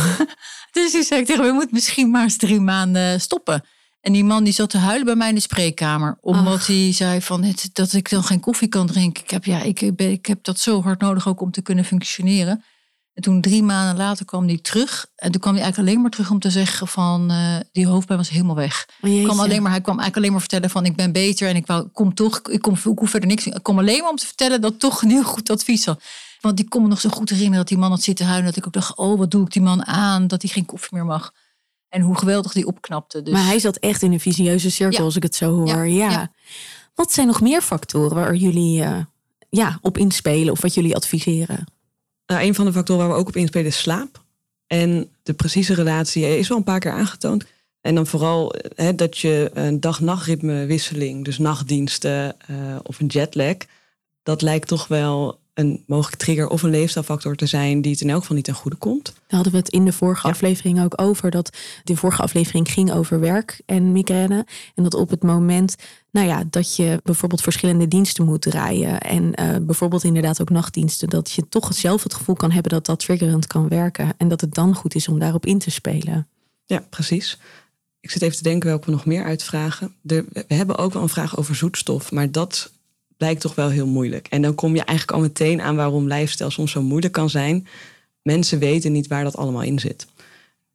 dus 0.71 0.91
toen 0.91 1.03
zei 1.03 1.19
ik 1.19 1.25
tegen 1.25 1.41
hem, 1.41 1.51
we 1.51 1.57
moeten 1.57 1.73
misschien 1.73 2.11
maar 2.11 2.23
eens 2.23 2.37
drie 2.37 2.59
maanden 2.59 3.21
stoppen. 3.21 3.65
En 4.01 4.13
die 4.13 4.23
man 4.23 4.43
die 4.43 4.53
zat 4.53 4.69
te 4.69 4.77
huilen 4.77 5.05
bij 5.05 5.15
mij 5.15 5.29
in 5.29 5.35
de 5.35 5.41
spreekkamer. 5.41 6.17
Omdat 6.21 6.53
Ach. 6.53 6.67
hij 6.67 6.93
zei 6.93 7.21
van 7.21 7.43
het, 7.43 7.69
dat 7.73 7.93
ik 7.93 8.09
dan 8.09 8.23
geen 8.23 8.39
koffie 8.39 8.67
kan 8.67 8.87
drinken. 8.87 9.23
Ik 9.23 9.29
heb, 9.29 9.45
ja, 9.45 9.61
ik, 9.61 9.95
ben, 9.95 10.11
ik 10.11 10.25
heb 10.25 10.43
dat 10.43 10.59
zo 10.59 10.81
hard 10.81 11.01
nodig 11.01 11.27
ook 11.27 11.41
om 11.41 11.51
te 11.51 11.61
kunnen 11.61 11.85
functioneren. 11.85 12.63
En 13.15 13.21
toen 13.21 13.41
drie 13.41 13.63
maanden 13.63 13.97
later 13.97 14.25
kwam 14.25 14.47
hij 14.47 14.57
terug. 14.61 15.05
En 15.15 15.31
toen 15.31 15.41
kwam 15.41 15.53
hij 15.53 15.61
eigenlijk 15.63 15.89
alleen 15.91 16.01
maar 16.01 16.11
terug 16.11 16.31
om 16.31 16.39
te 16.39 16.49
zeggen 16.49 16.87
van... 16.87 17.29
eh, 17.31 17.55
die 17.71 17.87
hoofdpijn 17.87 18.19
was 18.19 18.29
helemaal 18.29 18.55
weg. 18.55 18.87
Oh, 19.01 19.09
jeetje. 19.09 19.25
kwam 19.25 19.39
alleen 19.39 19.61
maar, 19.61 19.71
hij 19.71 19.81
kwam 19.81 19.99
eigenlijk 19.99 20.15
alleen 20.17 20.31
maar 20.31 20.39
vertellen 20.39 20.69
van... 20.69 20.85
ik 20.85 20.95
ben 20.95 21.11
beter 21.11 21.47
en 21.47 21.55
ik, 21.55 21.65
wou, 21.67 21.87
kom 21.87 22.13
toch, 22.13 22.41
ik, 22.49 22.61
kom, 22.61 22.73
ik 22.73 22.99
hoef 22.99 23.09
verder 23.09 23.29
niks. 23.29 23.45
Ik 23.47 23.63
kom 23.63 23.77
alleen 23.79 24.01
maar 24.01 24.09
om 24.09 24.15
te 24.15 24.25
vertellen 24.25 24.61
dat 24.61 24.79
toch 24.79 25.01
een 25.01 25.09
heel 25.09 25.23
goed 25.23 25.49
advies 25.49 25.85
had. 25.85 26.01
Want 26.41 26.57
die 26.57 26.67
kon 26.67 26.81
me 26.81 26.87
nog 26.87 26.99
zo 26.99 27.09
goed 27.09 27.29
herinneren 27.29 27.57
dat 27.59 27.67
die 27.67 27.77
man 27.77 27.89
had 27.89 28.01
zitten 28.01 28.25
huilen. 28.25 28.45
Dat 28.45 28.55
ik 28.57 28.65
ook 28.67 28.73
dacht, 28.73 28.95
oh 28.95 29.17
wat 29.17 29.31
doe 29.31 29.45
ik 29.45 29.51
die 29.51 29.61
man 29.61 29.85
aan 29.85 30.27
dat 30.27 30.41
hij 30.41 30.51
geen 30.51 30.65
koffie 30.65 30.89
meer 30.97 31.05
mag. 31.05 31.33
En 31.89 32.01
hoe 32.01 32.17
geweldig 32.17 32.51
die 32.51 32.67
opknapte. 32.67 33.21
Dus, 33.21 33.33
Maar 33.33 33.45
hij 33.45 33.59
zat 33.59 33.75
echt 33.77 34.01
in 34.01 34.11
een 34.11 34.19
visieuze 34.19 34.71
cirkel, 34.71 34.99
Ja. 34.99 35.05
als 35.05 35.15
ik 35.15 35.23
het 35.23 35.35
zo 35.35 35.51
hoor. 35.55 35.67
Ja, 35.67 35.83
Ja. 35.83 36.09
ja. 36.11 36.31
Wat 36.95 37.11
zijn 37.13 37.27
nog 37.27 37.41
meer 37.41 37.61
factoren 37.61 38.15
waar 38.15 38.35
jullie 38.35 38.83
eh, 38.83 38.97
ja, 39.49 39.77
op 39.81 39.97
inspelen 39.97 40.51
of 40.53 40.61
wat 40.61 40.73
jullie 40.73 40.95
adviseren? 40.95 41.65
Nou, 42.27 42.41
een 42.43 42.55
van 42.55 42.65
de 42.65 42.73
factoren 42.73 43.05
waar 43.05 43.15
we 43.15 43.21
ook 43.21 43.27
op 43.27 43.35
inspelen 43.35 43.67
is 43.67 43.79
slaap. 43.79 44.23
En 44.67 45.11
de 45.23 45.33
precieze 45.33 45.73
relatie 45.73 46.37
is 46.37 46.47
wel 46.47 46.57
een 46.57 46.63
paar 46.63 46.79
keer 46.79 46.91
aangetoond. 46.91 47.45
En 47.81 47.95
dan 47.95 48.07
vooral 48.07 48.53
eh, 48.53 48.89
dat 48.95 49.17
je 49.17 49.51
een 49.53 49.79
dag-nachtritmewisseling, 49.79 51.25
dus 51.25 51.37
nachtdiensten 51.37 52.35
eh, 52.47 52.55
of 52.83 52.99
een 52.99 53.07
jetlag, 53.07 53.55
dat 54.23 54.41
lijkt 54.41 54.67
toch 54.67 54.87
wel 54.87 55.39
een 55.55 55.83
mogelijke 55.87 56.17
trigger 56.17 56.47
of 56.47 56.63
een 56.63 56.69
leefstijlfactor 56.69 57.35
te 57.35 57.45
zijn 57.45 57.81
die 57.81 57.91
het 57.91 58.01
in 58.01 58.09
elk 58.09 58.19
geval 58.19 58.35
niet 58.35 58.45
ten 58.45 58.53
goede 58.53 58.77
komt. 58.77 59.05
Daar 59.05 59.13
hadden 59.27 59.51
we 59.51 59.57
het 59.57 59.69
in 59.69 59.85
de 59.85 59.93
vorige 59.93 60.27
Ja. 60.27 60.33
aflevering 60.33 60.83
ook 60.83 61.01
over. 61.01 61.31
Dat 61.31 61.57
de 61.83 61.95
vorige 61.95 62.21
aflevering 62.21 62.71
ging 62.71 62.91
over 62.91 63.19
werk 63.19 63.61
en 63.65 63.91
migraine. 63.91 64.45
En 64.75 64.83
dat 64.83 64.93
op 64.93 65.09
het 65.09 65.23
moment 65.23 65.75
nou 66.11 66.27
ja, 66.27 66.43
dat 66.49 66.75
je 66.75 66.99
bijvoorbeeld 67.03 67.41
verschillende 67.41 67.87
diensten 67.87 68.25
moet 68.25 68.41
draaien. 68.41 68.99
En 69.01 69.33
eh, 69.33 69.55
bijvoorbeeld 69.61 70.03
inderdaad 70.03 70.41
ook 70.41 70.49
nachtdiensten. 70.49 71.09
Dat 71.09 71.31
je 71.31 71.49
toch 71.49 71.73
zelf 71.73 72.03
het 72.03 72.13
gevoel 72.13 72.35
kan 72.35 72.51
hebben 72.51 72.71
dat 72.71 72.85
dat 72.85 72.99
triggerend 72.99 73.47
kan 73.47 73.67
werken. 73.67 74.13
En 74.17 74.27
dat 74.27 74.41
het 74.41 74.53
dan 74.53 74.75
goed 74.75 74.95
is 74.95 75.07
om 75.07 75.19
daarop 75.19 75.45
in 75.45 75.59
te 75.59 75.71
spelen. 75.71 76.27
Ja, 76.65 76.83
precies. 76.89 77.37
Ik 77.99 78.11
zit 78.11 78.21
even 78.21 78.37
te 78.37 78.43
denken 78.43 78.69
welke 78.69 78.85
we 78.85 78.91
nog 78.91 79.05
meer 79.05 79.23
uitvragen. 79.23 79.95
We 80.01 80.25
hebben 80.47 80.77
ook 80.77 80.93
wel 80.93 81.01
een 81.01 81.09
vraag 81.09 81.37
over 81.37 81.55
zoetstof, 81.55 82.11
maar 82.11 82.31
dat 82.31 82.71
blijkt 83.17 83.41
toch 83.41 83.55
wel 83.55 83.69
heel 83.69 83.87
moeilijk. 83.87 84.27
En 84.27 84.41
dan 84.41 84.55
kom 84.55 84.75
je 84.75 84.83
eigenlijk 84.83 85.17
al 85.17 85.23
meteen 85.23 85.61
aan 85.61 85.75
waarom 85.75 86.07
lijfstijl 86.07 86.49
soms 86.49 86.71
zo 86.71 86.81
moeilijk 86.81 87.13
kan 87.13 87.29
zijn. 87.29 87.67
Mensen 88.21 88.59
weten 88.59 88.91
niet 88.91 89.07
waar 89.07 89.23
dat 89.23 89.37
allemaal 89.37 89.61
in 89.61 89.79
zit. 89.79 90.07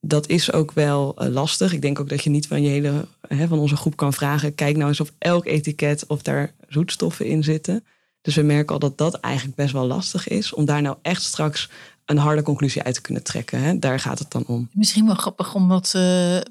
Dat 0.00 0.28
is 0.28 0.52
ook 0.52 0.72
wel 0.72 1.14
eh, 1.16 1.28
lastig. 1.28 1.72
Ik 1.72 1.82
denk 1.82 2.00
ook 2.00 2.08
dat 2.08 2.24
je 2.24 2.30
niet 2.30 2.46
van 2.46 2.62
je 2.62 2.68
hele 2.68 3.06
hè, 3.28 3.48
van 3.48 3.58
onze 3.58 3.76
groep 3.76 3.96
kan 3.96 4.12
vragen. 4.12 4.54
Kijk 4.54 4.76
nou 4.76 4.88
eens 4.88 5.00
op 5.00 5.10
elk 5.18 5.46
etiket 5.46 6.04
of 6.06 6.22
daar 6.22 6.54
zoetstoffen 6.68 7.26
in 7.26 7.44
zitten. 7.44 7.84
Dus 8.22 8.34
we 8.34 8.42
merken 8.42 8.72
al 8.74 8.78
dat 8.78 8.98
dat 8.98 9.14
eigenlijk 9.14 9.56
best 9.56 9.72
wel 9.72 9.86
lastig 9.86 10.28
is. 10.28 10.52
Om 10.52 10.64
daar 10.64 10.82
nou 10.82 10.96
echt 11.02 11.22
straks 11.22 11.70
een 12.10 12.18
harde 12.18 12.42
conclusie 12.42 12.82
uit 12.82 12.94
te 12.94 13.00
kunnen 13.00 13.22
trekken. 13.22 13.62
Hè? 13.62 13.78
Daar 13.78 14.00
gaat 14.00 14.18
het 14.18 14.30
dan 14.30 14.44
om. 14.46 14.68
Misschien 14.72 15.06
wel 15.06 15.14
grappig, 15.14 15.54
omdat 15.54 15.92
uh, 15.96 16.02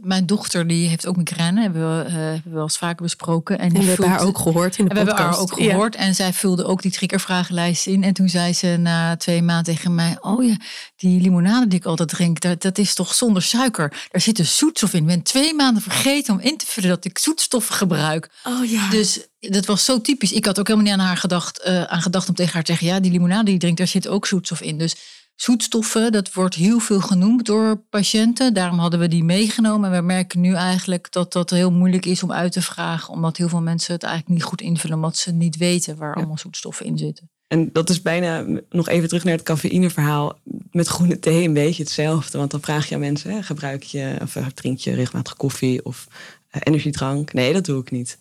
mijn 0.01 0.25
dochter 0.25 0.67
die 0.67 0.87
heeft 0.87 1.07
ook 1.07 1.15
migraine. 1.15 1.61
Hebben 1.61 1.97
we, 1.97 2.09
uh, 2.09 2.13
hebben 2.13 2.41
we 2.43 2.49
wel 2.49 2.63
eens 2.63 2.77
vaker 2.77 3.03
besproken. 3.03 3.59
En, 3.59 3.73
en 3.73 3.81
we 3.81 3.87
hebben 3.87 4.09
haar 4.09 4.25
ook 4.25 4.37
gehoord 4.37 4.77
in 4.77 4.85
de 4.85 4.89
podcast. 4.89 5.15
We 5.15 5.15
hebben 5.15 5.33
haar 5.33 5.39
ook 5.39 5.53
gehoord. 5.53 5.95
En 5.95 6.15
zij 6.15 6.33
vulde 6.33 6.65
ook 6.65 6.81
die 6.81 6.91
triggervragenlijst 6.91 7.87
in. 7.87 8.03
En 8.03 8.13
toen 8.13 8.29
zei 8.29 8.53
ze 8.53 8.77
na 8.79 9.17
twee 9.17 9.41
maanden 9.41 9.73
tegen 9.73 9.95
mij... 9.95 10.17
oh 10.21 10.43
ja, 10.43 10.57
die 10.95 11.21
limonade 11.21 11.67
die 11.67 11.79
ik 11.79 11.85
altijd 11.85 12.09
drink, 12.09 12.39
dat, 12.39 12.61
dat 12.61 12.77
is 12.77 12.93
toch 12.93 13.13
zonder 13.13 13.41
suiker. 13.41 14.07
Daar 14.11 14.21
zit 14.21 14.39
een 14.39 14.45
zoetstof 14.45 14.93
in. 14.93 14.99
Ik 14.99 15.07
ben 15.07 15.21
twee 15.21 15.53
maanden 15.53 15.83
vergeten 15.83 16.33
om 16.33 16.39
in 16.39 16.57
te 16.57 16.65
vullen 16.65 16.89
dat 16.89 17.05
ik 17.05 17.17
zoetstoffen 17.17 17.75
gebruik. 17.75 18.29
Oh 18.43 18.65
ja. 18.65 18.89
Dus 18.89 19.27
dat 19.39 19.65
was 19.65 19.85
zo 19.85 20.01
typisch. 20.01 20.31
Ik 20.31 20.45
had 20.45 20.59
ook 20.59 20.67
helemaal 20.67 20.91
niet 20.91 20.99
aan 20.99 21.07
haar 21.07 21.17
gedacht, 21.17 21.61
uh, 21.67 21.83
aan 21.83 22.01
gedacht 22.01 22.29
om 22.29 22.35
tegen 22.35 22.53
haar 22.53 22.63
te 22.63 22.71
zeggen... 22.71 22.87
ja, 22.87 22.99
die 22.99 23.11
limonade 23.11 23.43
die 23.43 23.53
je 23.53 23.59
drinkt, 23.59 23.77
daar 23.77 23.87
zit 23.87 24.07
ook 24.07 24.25
zoetstof 24.25 24.61
in. 24.61 24.77
Dus 24.77 24.95
zoetstoffen, 25.41 26.12
dat 26.12 26.34
wordt 26.34 26.55
heel 26.55 26.79
veel 26.79 27.00
genoemd 27.00 27.46
door 27.46 27.77
patiënten. 27.89 28.53
Daarom 28.53 28.79
hadden 28.79 29.00
we 29.00 29.08
die 29.08 29.24
meegenomen. 29.24 29.91
En 29.91 30.00
we 30.00 30.05
merken 30.05 30.41
nu 30.41 30.53
eigenlijk 30.53 31.12
dat 31.12 31.34
dat 31.34 31.50
heel 31.50 31.72
moeilijk 31.72 32.05
is 32.05 32.24
om 32.24 32.31
uit 32.31 32.51
te 32.51 32.62
vragen. 32.62 33.13
Omdat 33.13 33.38
heel 33.38 33.50
veel 33.50 33.62
mensen 33.62 33.93
het 33.93 34.03
eigenlijk 34.03 34.34
niet 34.34 34.43
goed 34.43 34.62
invullen. 34.62 34.96
Omdat 34.96 35.17
ze 35.17 35.31
niet 35.31 35.58
weten 35.58 35.98
waar 35.98 36.15
allemaal 36.15 36.38
zoetstoffen 36.38 36.86
in 36.86 36.98
zitten. 36.98 37.29
En 37.48 37.69
dat 37.74 37.89
is 37.89 38.01
bijna, 38.01 38.46
nog 38.69 38.88
even 38.88 39.08
terug 39.08 39.24
naar 39.24 39.34
het 39.34 39.43
cafeïneverhaal. 39.43 40.39
Met 40.72 40.88
groene 40.88 41.19
thee 41.19 41.48
een 41.48 41.53
beetje 41.53 41.84
hetzelfde. 41.84 42.38
Want 42.38 42.51
dan 42.51 42.62
vraag 42.62 42.89
je 42.89 42.96
aan 42.96 43.01
mensen, 43.01 43.31
hè, 43.31 43.43
gebruik 43.43 43.84
je, 43.84 44.17
of 44.22 44.36
eh, 44.36 44.46
drink 44.46 44.79
je 44.79 44.93
regelmatig 44.93 45.36
koffie 45.36 45.86
of 45.86 46.08
uh, 46.51 46.62
energiedrank? 46.63 47.34
Nee, 47.34 47.53
dat 47.53 47.65
doe 47.65 47.81
ik 47.81 47.91
niet. 47.91 48.19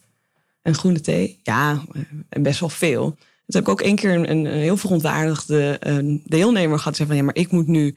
En 0.62 0.74
groene 0.74 1.00
thee? 1.00 1.38
Ja, 1.42 1.82
eh, 1.92 2.02
en 2.28 2.42
best 2.42 2.60
wel 2.60 2.68
veel. 2.68 3.16
Dat 3.48 3.56
heb 3.56 3.62
ik 3.62 3.68
ook 3.68 3.80
één 3.80 3.96
keer 3.96 4.14
een, 4.14 4.30
een 4.30 4.46
heel 4.46 4.76
verontwaardigde 4.76 5.76
een 5.80 6.22
deelnemer 6.24 6.78
gehad. 6.78 6.96
Zei 6.96 7.08
van 7.08 7.16
ja, 7.16 7.22
maar 7.22 7.34
ik 7.34 7.50
moet 7.50 7.66
nu 7.66 7.96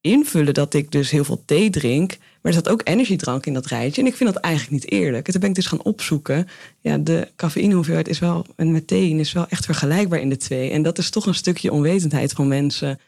invullen 0.00 0.54
dat 0.54 0.74
ik 0.74 0.92
dus 0.92 1.10
heel 1.10 1.24
veel 1.24 1.42
thee 1.44 1.70
drink. 1.70 2.16
Maar 2.18 2.52
er 2.52 2.52
zat 2.52 2.68
ook 2.68 2.80
energiedrank 2.84 3.46
in 3.46 3.54
dat 3.54 3.66
rijtje. 3.66 4.00
En 4.00 4.06
ik 4.06 4.14
vind 4.14 4.32
dat 4.32 4.42
eigenlijk 4.42 4.72
niet 4.82 4.92
eerlijk. 4.92 5.26
En 5.26 5.32
toen 5.32 5.40
ben 5.40 5.50
ik 5.50 5.56
dus 5.56 5.66
gaan 5.66 5.82
opzoeken. 5.82 6.48
Ja, 6.80 6.98
de 6.98 7.28
cafeïnehoeveelheid 7.36 8.08
is 8.08 8.18
wel, 8.18 8.46
en 8.56 8.72
met 8.72 8.86
thee 8.86 9.14
is 9.14 9.32
wel 9.32 9.48
echt 9.48 9.64
vergelijkbaar 9.64 10.20
in 10.20 10.28
de 10.28 10.36
twee. 10.36 10.70
En 10.70 10.82
dat 10.82 10.98
is 10.98 11.10
toch 11.10 11.26
een 11.26 11.34
stukje 11.34 11.72
onwetendheid 11.72 12.32
van 12.32 12.48
mensen 12.48 13.00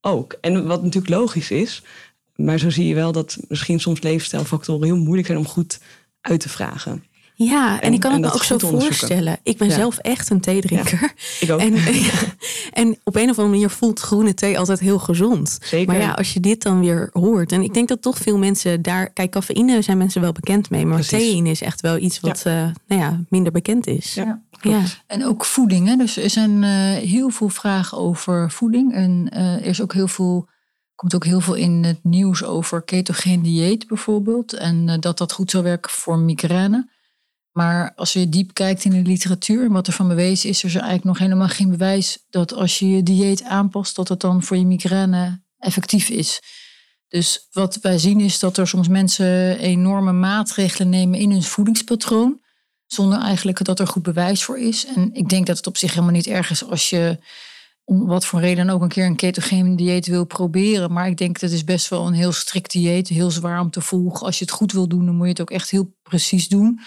ook. 0.00 0.38
En 0.40 0.66
wat 0.66 0.82
natuurlijk 0.82 1.14
logisch 1.14 1.50
is. 1.50 1.82
Maar 2.36 2.58
zo 2.58 2.70
zie 2.70 2.86
je 2.86 2.94
wel 2.94 3.12
dat 3.12 3.38
misschien 3.48 3.80
soms 3.80 4.00
levensstijlfactoren 4.00 4.86
heel 4.86 4.96
moeilijk 4.96 5.26
zijn 5.26 5.38
om 5.38 5.46
goed 5.46 5.80
uit 6.20 6.40
te 6.40 6.48
vragen. 6.48 7.04
Ja, 7.34 7.80
en, 7.80 7.92
ik 7.92 8.00
kan 8.00 8.12
het 8.12 8.20
me 8.20 8.32
ook 8.32 8.44
zo 8.44 8.58
voorstellen. 8.58 9.38
Ik 9.42 9.56
ben 9.58 9.70
zelf 9.70 9.98
echt 9.98 10.30
een 10.30 10.40
theedrinker. 10.40 11.12
ik 11.40 11.50
ook. 11.50 11.60
En, 11.72 11.74
en 12.82 12.98
op 13.04 13.16
een 13.16 13.30
of 13.30 13.38
andere 13.38 13.48
manier 13.48 13.70
voelt 13.70 14.00
groene 14.00 14.34
thee 14.34 14.58
altijd 14.58 14.80
heel 14.80 14.98
gezond. 14.98 15.58
Zeker. 15.62 15.92
Maar 15.92 16.02
ja, 16.02 16.10
als 16.10 16.32
je 16.32 16.40
dit 16.40 16.62
dan 16.62 16.80
weer 16.80 17.10
hoort. 17.12 17.52
En 17.52 17.62
ik 17.62 17.74
denk 17.74 17.88
dat 17.88 18.02
toch 18.02 18.18
veel 18.18 18.38
mensen 18.38 18.82
daar. 18.82 19.10
Kijk, 19.10 19.30
cafeïne 19.30 19.82
zijn 19.82 19.98
mensen 19.98 20.20
wel 20.20 20.32
bekend 20.32 20.70
mee. 20.70 20.86
Maar 20.86 21.06
theïne 21.06 21.50
is 21.50 21.62
echt 21.62 21.80
wel 21.80 21.98
iets 21.98 22.20
wat 22.20 22.44
uh, 22.46 22.52
nou 22.86 23.00
ja, 23.00 23.20
minder 23.28 23.52
bekend 23.52 23.86
is. 23.86 24.14
Ja, 24.14 24.42
ja. 24.60 24.82
En 25.06 25.26
ook 25.26 25.44
voeding. 25.44 25.88
Hè? 25.88 25.96
Dus 25.96 26.16
er 26.16 26.30
zijn 26.30 26.62
uh, 26.62 26.70
heel 27.10 27.30
veel 27.30 27.48
vragen 27.48 27.98
over 27.98 28.50
voeding. 28.50 28.94
En 28.94 29.28
uh, 29.32 29.54
er 29.54 29.66
is 29.66 29.82
ook 29.82 29.92
heel 29.92 30.08
veel 30.08 30.50
komt 30.94 31.14
ook 31.14 31.24
heel 31.24 31.40
veel 31.40 31.54
in 31.54 31.84
het 31.84 31.98
nieuws 32.02 32.44
over 32.44 32.82
ketogeen 32.82 33.42
dieet 33.42 33.86
bijvoorbeeld. 33.86 34.52
En 34.52 35.00
dat 35.00 35.18
dat 35.18 35.32
goed 35.32 35.50
zou 35.50 35.64
werken 35.64 35.90
voor 35.90 36.18
migraine. 36.18 36.88
Maar 37.52 37.92
als 37.96 38.12
je 38.12 38.28
diep 38.28 38.54
kijkt 38.54 38.84
in 38.84 38.90
de 38.90 39.02
literatuur 39.10 39.64
en 39.64 39.72
wat 39.72 39.86
er 39.86 39.92
van 39.92 40.08
bewezen 40.08 40.48
is, 40.48 40.64
is 40.64 40.74
er 40.74 40.80
eigenlijk 40.80 41.04
nog 41.04 41.18
helemaal 41.18 41.48
geen 41.48 41.70
bewijs 41.70 42.18
dat 42.30 42.52
als 42.52 42.78
je 42.78 42.88
je 42.88 43.02
dieet 43.02 43.42
aanpast, 43.42 43.96
dat 43.96 44.08
het 44.08 44.20
dan 44.20 44.42
voor 44.42 44.56
je 44.56 44.66
migraine 44.66 45.42
effectief 45.58 46.08
is. 46.08 46.40
Dus 47.08 47.48
wat 47.52 47.78
wij 47.80 47.98
zien 47.98 48.20
is 48.20 48.38
dat 48.38 48.56
er 48.56 48.68
soms 48.68 48.88
mensen 48.88 49.58
enorme 49.58 50.12
maatregelen 50.12 50.88
nemen 50.88 51.18
in 51.18 51.30
hun 51.30 51.42
voedingspatroon, 51.42 52.40
zonder 52.86 53.20
eigenlijk 53.20 53.64
dat 53.64 53.80
er 53.80 53.86
goed 53.86 54.02
bewijs 54.02 54.44
voor 54.44 54.58
is. 54.58 54.86
En 54.86 55.10
ik 55.12 55.28
denk 55.28 55.46
dat 55.46 55.56
het 55.56 55.66
op 55.66 55.76
zich 55.76 55.90
helemaal 55.90 56.14
niet 56.14 56.26
erg 56.26 56.50
is 56.50 56.64
als 56.64 56.90
je 56.90 57.18
om 57.84 58.06
wat 58.06 58.26
voor 58.26 58.40
reden 58.40 58.70
ook 58.70 58.82
een 58.82 58.88
keer 58.88 59.06
een 59.06 59.16
ketogeen 59.16 59.76
dieet 59.76 60.06
wil 60.06 60.24
proberen. 60.24 60.92
Maar 60.92 61.06
ik 61.06 61.16
denk 61.16 61.40
dat 61.40 61.50
is 61.50 61.64
best 61.64 61.88
wel 61.88 62.06
een 62.06 62.12
heel 62.12 62.32
strikt 62.32 62.70
dieet, 62.70 63.08
heel 63.08 63.30
zwaar 63.30 63.60
om 63.60 63.70
te 63.70 63.80
volgen. 63.80 64.26
Als 64.26 64.38
je 64.38 64.44
het 64.44 64.54
goed 64.54 64.72
wil 64.72 64.88
doen, 64.88 65.06
dan 65.06 65.14
moet 65.14 65.24
je 65.24 65.30
het 65.32 65.40
ook 65.40 65.50
echt 65.50 65.70
heel 65.70 65.94
precies 66.02 66.48
doen. 66.48 66.80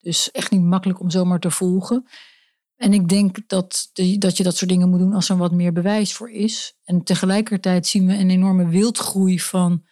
Dus 0.00 0.30
echt 0.30 0.50
niet 0.50 0.62
makkelijk 0.62 1.00
om 1.00 1.10
zomaar 1.10 1.40
te 1.40 1.50
volgen. 1.50 2.08
En 2.76 2.92
ik 2.92 3.08
denk 3.08 3.48
dat, 3.48 3.90
de, 3.92 4.18
dat 4.18 4.36
je 4.36 4.42
dat 4.42 4.56
soort 4.56 4.70
dingen 4.70 4.88
moet 4.88 4.98
doen 4.98 5.12
als 5.12 5.28
er 5.28 5.36
wat 5.36 5.52
meer 5.52 5.72
bewijs 5.72 6.12
voor 6.14 6.30
is. 6.30 6.76
En 6.84 7.02
tegelijkertijd 7.02 7.86
zien 7.86 8.06
we 8.06 8.14
een 8.14 8.30
enorme 8.30 8.68
wildgroei 8.68 9.40
van 9.40 9.84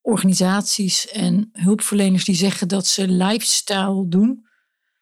organisaties 0.00 1.08
en 1.08 1.48
hulpverleners 1.52 2.24
die 2.24 2.34
zeggen 2.34 2.68
dat 2.68 2.86
ze 2.86 3.08
lifestyle 3.08 4.08
doen. 4.08 4.46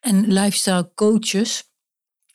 En 0.01 0.27
lifestyle 0.27 0.91
coaches. 0.95 1.70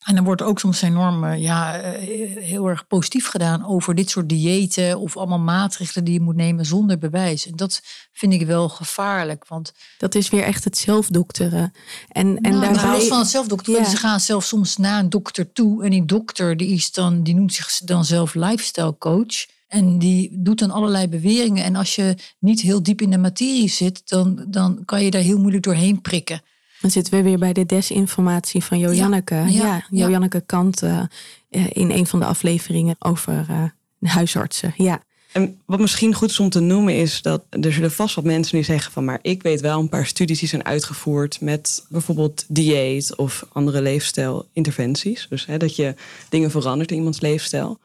En 0.06 0.16
dan 0.16 0.24
wordt 0.24 0.42
ook 0.42 0.60
soms 0.60 0.82
enorm 0.82 1.34
ja, 1.34 1.78
eh, 1.78 2.44
heel 2.44 2.68
erg 2.68 2.88
positief 2.88 3.28
gedaan 3.28 3.66
over 3.66 3.96
dit 3.96 4.10
soort 4.10 4.30
diëten 4.30 5.00
of 5.00 5.18
allemaal 5.18 5.40
maatregelen 5.40 6.04
die 6.04 6.14
je 6.14 6.22
moet 6.22 6.36
nemen 6.36 6.66
zonder 6.66 6.98
bewijs. 6.98 7.48
En 7.48 7.56
dat 7.56 7.82
vind 8.12 8.34
ik 8.34 8.46
wel 8.46 8.70
gevaarlijk. 8.70 9.48
Want 9.48 9.74
dat 9.98 10.16
is 10.16 10.30
weer 10.30 10.44
echt 10.44 10.64
het 10.64 10.78
zelfdokteren. 10.78 11.72
En, 12.08 12.38
en 12.42 12.52
nou, 12.52 12.74
daarbij... 12.74 12.98
los 12.98 13.08
van 13.08 13.20
het 13.20 13.28
zelfdokteren. 13.28 13.82
Ja. 13.82 13.90
Ze 13.90 13.98
gaan 13.98 14.20
zelfs 14.20 14.48
soms 14.48 14.78
naar 14.78 15.00
een 15.00 15.10
dokter 15.10 15.52
toe. 15.52 15.84
En 15.84 15.90
die 15.90 16.06
dokter 16.06 16.58
die, 16.58 16.70
is 16.70 16.92
dan, 16.92 17.24
die 17.24 17.36
noemt 17.36 17.54
zich 17.54 17.78
dan 17.78 18.06
zelf 18.06 18.34
lifestyle 18.34 18.98
coach. 18.98 19.46
En 19.68 20.00
die 20.00 20.30
doet 20.34 20.60
dan 20.60 20.72
allerlei 20.72 21.08
beweringen. 21.08 21.64
En 21.64 21.76
als 21.76 21.96
je 21.96 22.16
niet 22.40 22.62
heel 22.62 22.84
diep 22.84 23.02
in 23.02 23.10
de 23.10 23.18
materie 23.18 23.70
zit, 23.70 24.02
dan, 24.10 24.46
dan 24.48 24.86
kan 24.86 25.04
je 25.04 25.12
daar 25.12 25.22
heel 25.22 25.40
moeilijk 25.40 25.64
doorheen 25.64 26.02
prikken. 26.02 26.42
Dan 26.82 26.92
zitten 26.92 27.14
we 27.14 27.22
weer 27.22 27.40
bij 27.40 27.54
de 27.54 27.66
desinformatie 27.66 28.64
van 28.64 28.80
Joanneke. 28.80 29.46
Ja, 29.48 29.86
ja, 29.90 30.28
Kant 30.46 30.84
uh, 30.84 31.02
in 31.50 31.92
een 31.92 32.08
van 32.08 32.20
de 32.20 32.26
afleveringen 32.26 32.96
over 33.00 33.46
uh, 33.50 33.64
huisartsen. 34.10 34.74
Ja. 34.78 35.02
En 35.36 35.62
wat 35.66 35.80
misschien 35.80 36.14
goed 36.14 36.30
is 36.30 36.40
om 36.40 36.50
te 36.50 36.60
noemen 36.60 36.96
is 36.96 37.22
dat 37.22 37.44
er 37.50 37.74
zullen 37.74 37.92
vast 37.92 38.16
wat 38.16 38.24
mensen 38.24 38.56
die 38.56 38.66
zeggen 38.66 38.92
van 38.92 39.06
maar 39.06 39.20
ik 39.22 39.44
weet 39.44 39.62
wel 39.62 39.80
een 39.80 39.90
paar 39.90 40.06
studies 40.06 40.40
die 40.40 40.48
zijn 40.48 40.66
uitgevoerd 40.66 41.42
met 41.42 41.86
bijvoorbeeld 41.90 42.46
dieet 42.48 43.16
of 43.16 43.46
andere 43.52 43.82
leefstijlinterventies. 43.82 45.28
Dus 45.30 45.46
hè, 45.46 45.58
dat 45.58 45.76
je 45.76 45.96
dingen 46.30 46.52
verandert 46.52 46.92
in 46.92 46.98
iemands 46.98 47.22
leefstijl. 47.22 47.80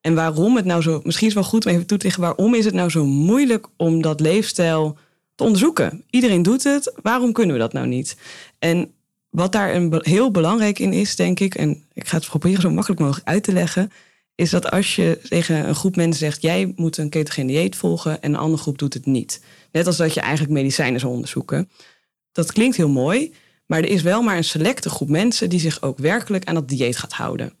En 0.00 0.14
waarom 0.14 0.56
het 0.56 0.64
nou 0.64 0.82
zo, 0.82 1.00
misschien 1.04 1.28
is 1.28 1.34
het 1.34 1.42
wel 1.42 1.52
goed 1.52 1.66
om 1.66 1.72
even 1.72 1.86
toe 1.86 1.98
te 1.98 2.04
liggen, 2.04 2.22
waarom 2.22 2.54
is 2.54 2.64
het 2.64 2.74
nou 2.74 2.90
zo 2.90 3.04
moeilijk 3.04 3.66
om 3.76 4.02
dat 4.02 4.20
leefstijl 4.20 4.98
onderzoeken. 5.40 6.04
Iedereen 6.10 6.42
doet 6.42 6.64
het. 6.64 6.92
Waarom 7.02 7.32
kunnen 7.32 7.54
we 7.54 7.60
dat 7.60 7.72
nou 7.72 7.86
niet? 7.86 8.16
En 8.58 8.92
wat 9.30 9.52
daar 9.52 9.74
een 9.74 9.94
heel 9.98 10.30
belangrijk 10.30 10.78
in 10.78 10.92
is, 10.92 11.16
denk 11.16 11.40
ik, 11.40 11.54
en 11.54 11.84
ik 11.92 12.08
ga 12.08 12.16
het 12.16 12.26
proberen 12.26 12.60
zo 12.60 12.70
makkelijk 12.70 13.00
mogelijk 13.00 13.28
uit 13.28 13.42
te 13.42 13.52
leggen, 13.52 13.90
is 14.34 14.50
dat 14.50 14.70
als 14.70 14.96
je 14.96 15.20
tegen 15.28 15.68
een 15.68 15.74
groep 15.74 15.96
mensen 15.96 16.18
zegt: 16.18 16.42
jij 16.42 16.72
moet 16.76 16.96
een 16.96 17.08
ketogeen 17.08 17.46
dieet 17.46 17.76
volgen 17.76 18.22
en 18.22 18.32
een 18.32 18.40
andere 18.40 18.62
groep 18.62 18.78
doet 18.78 18.94
het 18.94 19.06
niet. 19.06 19.42
Net 19.72 19.86
als 19.86 19.96
dat 19.96 20.14
je 20.14 20.20
eigenlijk 20.20 20.52
medicijnen 20.52 21.00
zou 21.00 21.12
onderzoeken. 21.12 21.70
Dat 22.32 22.52
klinkt 22.52 22.76
heel 22.76 22.88
mooi, 22.88 23.34
maar 23.66 23.78
er 23.78 23.88
is 23.88 24.02
wel 24.02 24.22
maar 24.22 24.36
een 24.36 24.44
selecte 24.44 24.90
groep 24.90 25.08
mensen 25.08 25.48
die 25.48 25.60
zich 25.60 25.82
ook 25.82 25.98
werkelijk 25.98 26.44
aan 26.44 26.54
dat 26.54 26.68
dieet 26.68 26.96
gaat 26.96 27.12
houden. 27.12 27.52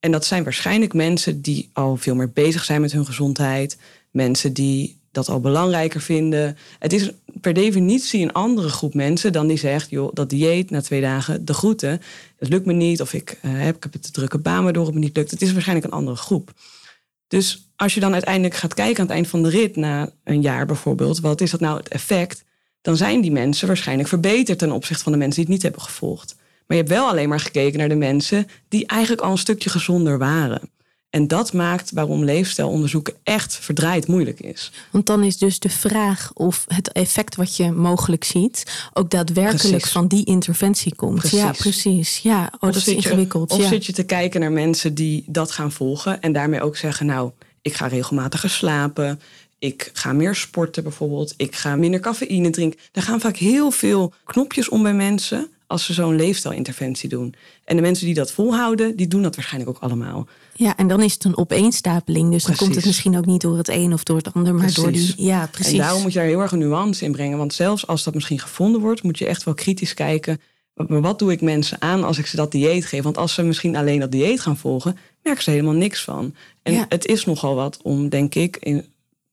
En 0.00 0.10
dat 0.10 0.24
zijn 0.24 0.44
waarschijnlijk 0.44 0.94
mensen 0.94 1.42
die 1.42 1.70
al 1.72 1.96
veel 1.96 2.14
meer 2.14 2.30
bezig 2.30 2.64
zijn 2.64 2.80
met 2.80 2.92
hun 2.92 3.06
gezondheid, 3.06 3.78
mensen 4.10 4.52
die 4.52 4.97
dat 5.10 5.28
al 5.28 5.40
belangrijker 5.40 6.00
vinden. 6.00 6.56
Het 6.78 6.92
is 6.92 7.10
per 7.40 7.52
definitie 7.52 8.22
een 8.22 8.32
andere 8.32 8.68
groep 8.68 8.94
mensen 8.94 9.32
dan 9.32 9.46
die 9.46 9.58
zegt: 9.58 9.90
joh, 9.90 10.10
dat 10.12 10.30
dieet 10.30 10.70
na 10.70 10.80
twee 10.80 11.00
dagen, 11.00 11.44
de 11.44 11.54
groeten, 11.54 12.00
het 12.36 12.48
lukt 12.48 12.66
me 12.66 12.72
niet. 12.72 13.00
Of 13.00 13.12
ik, 13.12 13.38
uh, 13.42 13.50
heb, 13.54 13.76
ik 13.76 13.82
heb 13.82 13.92
het 13.92 14.12
drukke 14.12 14.38
baan 14.38 14.64
waardoor 14.64 14.84
het 14.84 14.94
me 14.94 15.00
niet 15.00 15.16
lukt. 15.16 15.30
Het 15.30 15.42
is 15.42 15.52
waarschijnlijk 15.52 15.86
een 15.86 15.98
andere 15.98 16.16
groep. 16.16 16.52
Dus 17.28 17.70
als 17.76 17.94
je 17.94 18.00
dan 18.00 18.12
uiteindelijk 18.12 18.54
gaat 18.54 18.74
kijken 18.74 19.00
aan 19.00 19.06
het 19.06 19.14
eind 19.14 19.28
van 19.28 19.42
de 19.42 19.48
rit, 19.48 19.76
na 19.76 20.10
een 20.24 20.42
jaar 20.42 20.66
bijvoorbeeld, 20.66 21.20
wat 21.20 21.40
is 21.40 21.50
dat 21.50 21.60
nou 21.60 21.76
het 21.76 21.88
effect? 21.88 22.44
Dan 22.80 22.96
zijn 22.96 23.20
die 23.20 23.32
mensen 23.32 23.66
waarschijnlijk 23.66 24.08
verbeterd 24.08 24.58
ten 24.58 24.72
opzichte 24.72 25.02
van 25.02 25.12
de 25.12 25.18
mensen 25.18 25.36
die 25.36 25.44
het 25.44 25.54
niet 25.54 25.62
hebben 25.62 25.82
gevolgd. 25.82 26.36
Maar 26.36 26.76
je 26.76 26.82
hebt 26.82 26.94
wel 26.94 27.08
alleen 27.08 27.28
maar 27.28 27.40
gekeken 27.40 27.78
naar 27.78 27.88
de 27.88 27.94
mensen 27.94 28.46
die 28.68 28.86
eigenlijk 28.86 29.22
al 29.22 29.30
een 29.30 29.38
stukje 29.38 29.70
gezonder 29.70 30.18
waren. 30.18 30.70
En 31.10 31.28
dat 31.28 31.52
maakt 31.52 31.92
waarom 31.92 32.24
leefstijlonderzoek 32.24 33.10
echt 33.22 33.54
verdraaid 33.54 34.06
moeilijk 34.06 34.40
is. 34.40 34.72
Want 34.90 35.06
dan 35.06 35.24
is 35.24 35.38
dus 35.38 35.58
de 35.58 35.68
vraag 35.68 36.30
of 36.34 36.64
het 36.68 36.92
effect 36.92 37.36
wat 37.36 37.56
je 37.56 37.70
mogelijk 37.70 38.24
ziet, 38.24 38.88
ook 38.92 39.10
daadwerkelijk 39.10 39.86
van 39.86 40.06
die 40.06 40.24
interventie 40.24 40.94
komt. 40.94 41.18
Precies. 41.18 41.38
Ja, 41.38 41.52
precies. 41.52 42.18
Ja, 42.18 42.52
oh, 42.54 42.60
dat 42.60 42.76
is 42.76 42.88
ingewikkeld. 42.88 43.50
of 43.50 43.58
ja. 43.58 43.68
zit 43.68 43.86
je 43.86 43.92
te 43.92 44.02
kijken 44.02 44.40
naar 44.40 44.52
mensen 44.52 44.94
die 44.94 45.24
dat 45.26 45.50
gaan 45.50 45.72
volgen 45.72 46.20
en 46.20 46.32
daarmee 46.32 46.62
ook 46.62 46.76
zeggen, 46.76 47.06
nou, 47.06 47.30
ik 47.62 47.74
ga 47.74 47.86
regelmatiger 47.86 48.50
slapen. 48.50 49.20
Ik 49.58 49.90
ga 49.92 50.12
meer 50.12 50.34
sporten 50.34 50.82
bijvoorbeeld. 50.82 51.34
Ik 51.36 51.54
ga 51.54 51.76
minder 51.76 52.00
cafeïne 52.00 52.50
drinken. 52.50 52.80
Er 52.92 53.02
gaan 53.02 53.20
vaak 53.20 53.36
heel 53.36 53.70
veel 53.70 54.12
knopjes 54.24 54.68
om 54.68 54.82
bij 54.82 54.94
mensen. 54.94 55.48
als 55.66 55.84
ze 55.84 55.92
zo'n 55.92 56.16
leefstijlinterventie 56.16 57.08
doen. 57.08 57.34
En 57.64 57.76
de 57.76 57.82
mensen 57.82 58.06
die 58.06 58.14
dat 58.14 58.32
volhouden, 58.32 58.96
die 58.96 59.08
doen 59.08 59.22
dat 59.22 59.34
waarschijnlijk 59.34 59.76
ook 59.76 59.82
allemaal. 59.82 60.26
Ja, 60.58 60.76
en 60.76 60.88
dan 60.88 61.02
is 61.02 61.12
het 61.12 61.24
een 61.24 61.36
opeenstapeling. 61.36 62.30
Dus 62.30 62.44
dan 62.44 62.56
komt 62.56 62.74
het 62.74 62.84
misschien 62.86 63.16
ook 63.16 63.26
niet 63.26 63.40
door 63.40 63.56
het 63.56 63.68
een 63.68 63.92
of 63.92 64.02
door 64.02 64.16
het 64.16 64.34
ander, 64.34 64.54
maar 64.54 64.74
door 64.74 64.92
die. 64.92 65.12
Ja, 65.16 65.46
precies. 65.46 65.72
En 65.72 65.78
daarom 65.78 66.02
moet 66.02 66.12
je 66.12 66.18
daar 66.18 66.28
heel 66.28 66.40
erg 66.40 66.52
een 66.52 66.58
nuance 66.58 67.04
in 67.04 67.12
brengen. 67.12 67.38
Want 67.38 67.54
zelfs 67.54 67.86
als 67.86 68.04
dat 68.04 68.14
misschien 68.14 68.38
gevonden 68.38 68.80
wordt, 68.80 69.02
moet 69.02 69.18
je 69.18 69.26
echt 69.26 69.44
wel 69.44 69.54
kritisch 69.54 69.94
kijken. 69.94 70.40
Maar 70.74 71.00
wat 71.00 71.18
doe 71.18 71.32
ik 71.32 71.40
mensen 71.40 71.80
aan 71.80 72.04
als 72.04 72.18
ik 72.18 72.26
ze 72.26 72.36
dat 72.36 72.52
dieet 72.52 72.84
geef? 72.84 73.02
Want 73.02 73.18
als 73.18 73.34
ze 73.34 73.42
misschien 73.42 73.76
alleen 73.76 74.00
dat 74.00 74.12
dieet 74.12 74.40
gaan 74.40 74.56
volgen, 74.56 74.96
merken 75.22 75.42
ze 75.42 75.50
helemaal 75.50 75.74
niks 75.74 76.04
van. 76.04 76.34
En 76.62 76.72
Ja. 76.72 76.86
het 76.88 77.06
is 77.06 77.24
nogal 77.24 77.54
wat 77.54 77.78
om, 77.82 78.08
denk 78.08 78.34
ik, 78.34 78.56
in, 78.56 78.84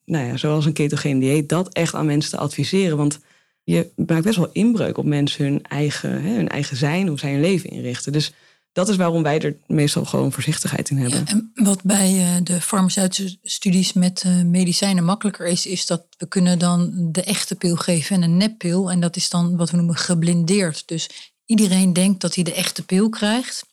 nou 0.05 0.25
ja, 0.25 0.37
zoals 0.37 0.65
een 0.65 0.73
ketogeen 0.73 1.19
dieet, 1.19 1.49
dat 1.49 1.73
echt 1.73 1.93
aan 1.93 2.05
mensen 2.05 2.31
te 2.31 2.37
adviseren. 2.37 2.97
Want 2.97 3.19
je 3.63 3.89
maakt 3.95 4.23
best 4.23 4.37
wel 4.37 4.49
inbreuk 4.51 4.97
op 4.97 5.05
mensen 5.05 5.45
hun 5.45 5.63
eigen, 5.63 6.21
hè, 6.21 6.35
hun 6.35 6.49
eigen 6.49 6.77
zijn, 6.77 7.07
hoe 7.07 7.19
zij 7.19 7.31
hun 7.31 7.41
leven 7.41 7.69
inrichten. 7.69 8.11
Dus 8.11 8.33
dat 8.75 8.89
is 8.89 8.95
waarom 8.95 9.23
wij 9.23 9.41
er 9.41 9.57
meestal 9.67 10.05
gewoon 10.05 10.31
voorzichtigheid 10.31 10.89
in 10.89 10.97
hebben. 10.97 11.51
Wat 11.53 11.83
bij 11.83 12.19
eh, 12.19 12.43
de 12.43 12.61
farmaceutische 12.61 13.37
studies 13.43 13.93
met 13.93 14.21
eh, 14.21 14.41
medicijnen 14.41 15.03
makkelijker 15.03 15.47
is, 15.47 15.65
is 15.65 15.85
dat 15.85 16.05
we 16.17 16.27
kunnen 16.27 16.59
dan 16.59 16.91
de 17.11 17.23
echte 17.23 17.55
pil 17.55 17.75
geven 17.75 18.15
en 18.15 18.21
een 18.21 18.37
neppil. 18.37 18.91
En 18.91 18.99
dat 18.99 19.15
is 19.15 19.29
dan 19.29 19.55
wat 19.55 19.69
we 19.69 19.77
noemen 19.77 19.95
geblindeerd. 19.95 20.87
Dus 20.87 21.09
iedereen 21.45 21.93
denkt 21.93 22.21
dat 22.21 22.35
hij 22.35 22.43
de 22.43 22.53
echte 22.53 22.85
pil 22.85 23.09
krijgt. 23.09 23.65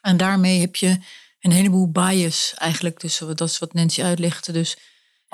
En 0.00 0.16
daarmee 0.16 0.60
heb 0.60 0.76
je 0.76 0.98
een 1.40 1.52
heleboel 1.52 1.90
bias 1.90 2.54
eigenlijk. 2.56 3.00
Dus 3.00 3.18
dat 3.18 3.48
is 3.48 3.58
wat 3.58 3.74
Nancy 3.74 4.02
uitlegde. 4.02 4.52
Dus 4.52 4.78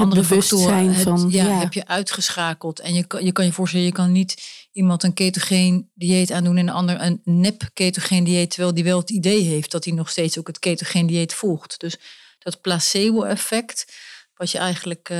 andere 0.00 0.20
bewustzijn 0.20 0.94
factoren 0.94 1.18
van, 1.20 1.30
ja, 1.30 1.44
ja. 1.44 1.58
heb 1.58 1.72
je 1.72 1.86
uitgeschakeld. 1.86 2.80
En 2.80 2.94
je 2.94 3.06
kan, 3.06 3.24
je 3.24 3.32
kan 3.32 3.44
je 3.44 3.52
voorstellen, 3.52 3.86
je 3.86 3.92
kan 3.92 4.12
niet 4.12 4.68
iemand 4.72 5.02
een 5.02 5.14
ketogeen 5.14 5.90
dieet 5.94 6.30
aandoen 6.30 6.56
en 6.56 6.68
een 6.68 6.74
ander 6.74 7.00
een 7.00 7.20
nep 7.24 7.70
ketogeen 7.74 8.24
dieet, 8.24 8.50
terwijl 8.50 8.74
die 8.74 8.84
wel 8.84 8.98
het 8.98 9.10
idee 9.10 9.42
heeft 9.42 9.70
dat 9.70 9.84
hij 9.84 9.94
nog 9.94 10.10
steeds 10.10 10.38
ook 10.38 10.46
het 10.46 10.58
ketogeen 10.58 11.06
dieet 11.06 11.34
volgt. 11.34 11.80
Dus 11.80 11.96
dat 12.38 12.60
placebo-effect, 12.60 13.92
wat 14.40 14.50
je 14.50 14.58
eigenlijk 14.58 15.08
eh, 15.08 15.18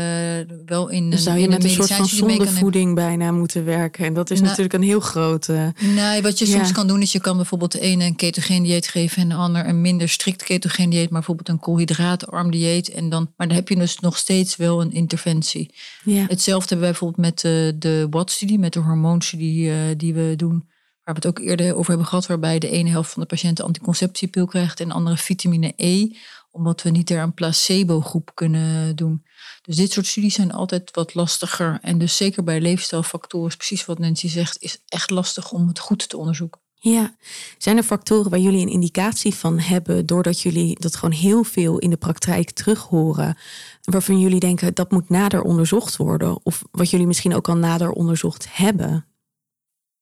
wel 0.66 0.88
in 0.88 1.10
Dan 1.10 1.18
zou 1.18 1.38
je 1.38 1.48
met 1.48 1.64
een 1.64 1.70
soort 1.70 1.92
van 1.92 2.06
zondevoeding 2.06 2.94
bijna 2.94 3.32
moeten 3.32 3.64
werken. 3.64 4.04
En 4.04 4.14
dat 4.14 4.30
is 4.30 4.36
Nou, 4.36 4.48
natuurlijk 4.48 4.74
een 4.74 4.88
heel 4.88 5.00
grote. 5.00 5.72
Nee, 5.80 6.22
wat 6.22 6.38
je 6.38 6.46
Ja. 6.46 6.52
soms 6.52 6.72
kan 6.72 6.86
doen 6.86 7.02
is 7.02 7.12
je 7.12 7.20
kan 7.20 7.36
bijvoorbeeld 7.36 7.72
de 7.72 7.80
ene 7.80 8.04
een 8.04 8.16
ketogeen 8.16 8.62
dieet 8.62 8.88
geven 8.88 9.22
en 9.22 9.28
de 9.28 9.34
ander 9.34 9.68
een 9.68 9.80
minder 9.80 10.08
strikt 10.08 10.42
ketogeen 10.42 10.90
dieet, 10.90 11.10
maar 11.10 11.18
bijvoorbeeld 11.18 11.48
een 11.48 11.58
koolhydraatarm 11.58 12.50
dieet. 12.50 12.88
En 12.90 13.08
dan, 13.08 13.32
maar 13.36 13.46
dan 13.46 13.56
heb 13.56 13.68
je 13.68 13.76
dus 13.76 13.98
nog 13.98 14.16
steeds 14.16 14.56
wel 14.56 14.80
een 14.80 14.92
interventie. 14.92 15.74
Ja. 16.04 16.24
Hetzelfde 16.28 16.68
hebben 16.68 16.80
wij 16.80 16.90
bijvoorbeeld 16.90 17.26
met 17.26 17.40
de, 17.40 17.76
de 17.78 18.06
WAT-studie, 18.10 18.58
met 18.58 18.72
de 18.72 18.80
hormoonstudie 18.80 19.70
eh, 19.70 19.76
die 19.96 20.14
we 20.14 20.32
doen. 20.36 20.68
Waar 21.04 21.14
we 21.20 21.28
het 21.28 21.38
ook 21.38 21.46
eerder 21.46 21.74
over 21.74 21.88
hebben 21.88 22.06
gehad, 22.06 22.26
waarbij 22.26 22.58
de 22.58 22.70
ene 22.70 22.90
helft 22.90 23.12
van 23.12 23.22
de 23.22 23.28
patiënten 23.28 23.64
anticonceptiepil 23.64 24.46
krijgt 24.46 24.80
en 24.80 24.88
de 24.88 24.94
andere 24.94 25.16
vitamine 25.16 25.72
E, 25.76 26.06
omdat 26.50 26.82
we 26.82 26.90
niet 26.90 27.10
er 27.10 27.22
een 27.22 27.34
placebo-groep 27.34 28.30
kunnen 28.34 28.96
doen. 28.96 29.24
Dus 29.62 29.76
dit 29.76 29.92
soort 29.92 30.06
studies 30.06 30.34
zijn 30.34 30.52
altijd 30.52 30.90
wat 30.92 31.14
lastiger. 31.14 31.78
En 31.82 31.98
dus 31.98 32.16
zeker 32.16 32.44
bij 32.44 32.60
leefstijlfactoren, 32.60 33.48
is 33.48 33.56
precies 33.56 33.84
wat 33.84 33.98
Nancy 33.98 34.28
zegt, 34.28 34.62
is 34.62 34.82
echt 34.88 35.10
lastig 35.10 35.52
om 35.52 35.68
het 35.68 35.78
goed 35.78 36.08
te 36.08 36.16
onderzoeken. 36.16 36.60
Ja. 36.82 37.16
Zijn 37.58 37.76
er 37.76 37.82
factoren 37.82 38.30
waar 38.30 38.40
jullie 38.40 38.62
een 38.62 38.72
indicatie 38.72 39.34
van 39.34 39.58
hebben, 39.58 40.06
doordat 40.06 40.40
jullie 40.40 40.80
dat 40.80 40.96
gewoon 40.96 41.14
heel 41.14 41.44
veel 41.44 41.78
in 41.78 41.90
de 41.90 41.96
praktijk 41.96 42.50
terug 42.50 42.80
horen, 42.82 43.36
waarvan 43.82 44.20
jullie 44.20 44.40
denken 44.40 44.74
dat 44.74 44.90
moet 44.90 45.08
nader 45.08 45.42
onderzocht 45.42 45.96
worden? 45.96 46.44
Of 46.44 46.64
wat 46.70 46.90
jullie 46.90 47.06
misschien 47.06 47.34
ook 47.34 47.48
al 47.48 47.56
nader 47.56 47.90
onderzocht 47.90 48.46
hebben? 48.50 49.09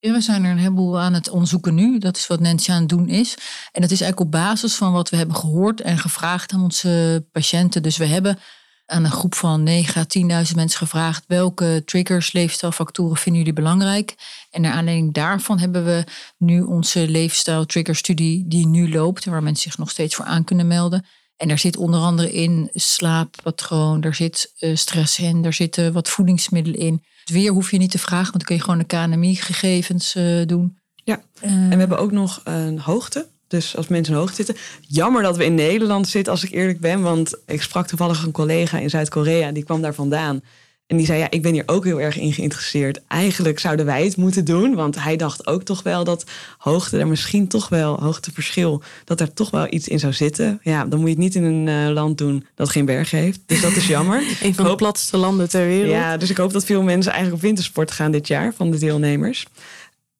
Ja, 0.01 0.11
we 0.11 0.21
zijn 0.21 0.43
er 0.43 0.51
een 0.51 0.57
heleboel 0.57 0.99
aan 0.99 1.13
het 1.13 1.29
onderzoeken 1.29 1.75
nu. 1.75 1.97
Dat 1.97 2.17
is 2.17 2.27
wat 2.27 2.39
Nancy 2.39 2.71
aan 2.71 2.79
het 2.79 2.89
doen 2.89 3.09
is. 3.09 3.35
En 3.71 3.81
dat 3.81 3.91
is 3.91 4.01
eigenlijk 4.01 4.19
op 4.19 4.31
basis 4.31 4.75
van 4.75 4.91
wat 4.91 5.09
we 5.09 5.17
hebben 5.17 5.35
gehoord 5.35 5.81
en 5.81 5.97
gevraagd 5.97 6.51
aan 6.51 6.61
onze 6.61 7.25
patiënten. 7.31 7.83
Dus 7.83 7.97
we 7.97 8.05
hebben 8.05 8.39
aan 8.85 9.03
een 9.03 9.11
groep 9.11 9.35
van 9.35 9.63
9 9.63 10.01
à 10.01 10.05
10.000 10.45 10.55
mensen 10.55 10.79
gevraagd... 10.79 11.23
welke 11.27 11.81
triggers, 11.85 12.31
leefstijlfactoren 12.31 13.17
vinden 13.17 13.41
jullie 13.41 13.55
belangrijk? 13.55 14.15
En 14.51 14.61
naar 14.61 14.73
aanleiding 14.73 15.13
daarvan 15.13 15.59
hebben 15.59 15.85
we 15.85 16.03
nu 16.37 16.61
onze 16.61 17.07
leefstijl 17.07 17.65
trigger 17.65 17.95
studie... 17.95 18.47
die 18.47 18.67
nu 18.67 18.91
loopt 18.91 19.25
en 19.25 19.31
waar 19.31 19.43
mensen 19.43 19.63
zich 19.63 19.77
nog 19.77 19.89
steeds 19.89 20.15
voor 20.15 20.25
aan 20.25 20.43
kunnen 20.43 20.67
melden. 20.67 21.05
En 21.37 21.47
daar 21.47 21.59
zit 21.59 21.77
onder 21.77 21.99
andere 21.99 22.31
in 22.31 22.69
slaappatroon, 22.73 24.01
daar 24.01 24.15
zit 24.15 24.53
eh, 24.59 24.75
stress 24.75 25.19
in... 25.19 25.41
daar 25.41 25.53
zitten 25.53 25.93
wat 25.93 26.09
voedingsmiddelen 26.09 26.79
in... 26.79 27.03
Weer 27.29 27.51
hoef 27.51 27.71
je 27.71 27.77
niet 27.77 27.91
te 27.91 27.99
vragen, 27.99 28.31
want 28.31 28.33
dan 28.33 28.43
kun 28.43 28.55
je 28.55 28.61
gewoon 28.61 28.79
de 28.79 28.85
KNMI-gegevens 28.85 30.15
eh, 30.15 30.45
doen. 30.45 30.77
Ja. 31.03 31.21
Eh, 31.39 31.51
En 31.51 31.69
we 31.69 31.75
hebben 31.75 31.99
ook 31.99 32.11
nog 32.11 32.41
een 32.43 32.79
hoogte. 32.79 33.27
Dus 33.47 33.75
als 33.75 33.87
mensen 33.87 34.13
in 34.13 34.19
hoogte 34.19 34.35
zitten. 34.35 34.55
Jammer 34.81 35.21
dat 35.21 35.37
we 35.37 35.45
in 35.45 35.55
Nederland 35.55 36.07
zitten, 36.07 36.31
als 36.33 36.43
ik 36.43 36.51
eerlijk 36.51 36.79
ben. 36.79 37.01
Want 37.01 37.33
ik 37.45 37.61
sprak 37.61 37.87
toevallig 37.87 38.23
een 38.23 38.31
collega 38.31 38.77
in 38.77 38.89
Zuid-Korea, 38.89 39.51
die 39.51 39.63
kwam 39.63 39.81
daar 39.81 39.93
vandaan. 39.93 40.41
En 40.89 40.97
die 40.97 41.05
zei, 41.05 41.19
ja, 41.19 41.29
ik 41.29 41.41
ben 41.41 41.53
hier 41.53 41.63
ook 41.65 41.83
heel 41.83 42.01
erg 42.01 42.17
in 42.17 42.33
geïnteresseerd. 42.33 42.99
Eigenlijk 43.07 43.59
zouden 43.59 43.85
wij 43.85 44.03
het 44.03 44.17
moeten 44.17 44.45
doen. 44.45 44.75
Want 44.75 45.03
hij 45.03 45.15
dacht 45.15 45.47
ook 45.47 45.63
toch 45.63 45.83
wel 45.83 46.03
dat 46.03 46.23
hoogte, 46.57 46.97
er 46.97 47.07
misschien 47.07 47.47
toch 47.47 47.69
wel, 47.69 47.99
hoogteverschil, 47.99 48.81
dat 49.05 49.19
er 49.19 49.33
toch 49.33 49.49
wel 49.49 49.67
iets 49.69 49.87
in 49.87 49.99
zou 49.99 50.13
zitten. 50.13 50.59
Ja, 50.63 50.85
dan 50.85 50.99
moet 50.99 51.07
je 51.09 51.13
het 51.13 51.23
niet 51.23 51.35
in 51.35 51.43
een 51.43 51.67
eh, 51.67 51.93
land 51.93 52.17
doen 52.17 52.45
dat 52.55 52.69
geen 52.69 52.85
bergen 52.85 53.17
heeft. 53.17 53.39
Dus 53.45 53.61
dat 53.61 53.75
is 53.75 53.87
jammer. 53.87 54.23
Een 54.41 54.55
van 54.55 54.65
de 54.65 54.75
platste 54.75 55.17
landen 55.17 55.49
ter 55.49 55.67
wereld. 55.67 55.91
Ja, 55.91 56.17
dus 56.17 56.29
ik 56.29 56.37
hoop 56.37 56.53
dat 56.53 56.65
veel 56.65 56.81
mensen 56.81 57.11
eigenlijk 57.11 57.41
op 57.41 57.47
wintersport 57.47 57.91
gaan 57.91 58.11
dit 58.11 58.27
jaar 58.27 58.53
van 58.53 58.71
de 58.71 58.79
deelnemers. 58.79 59.45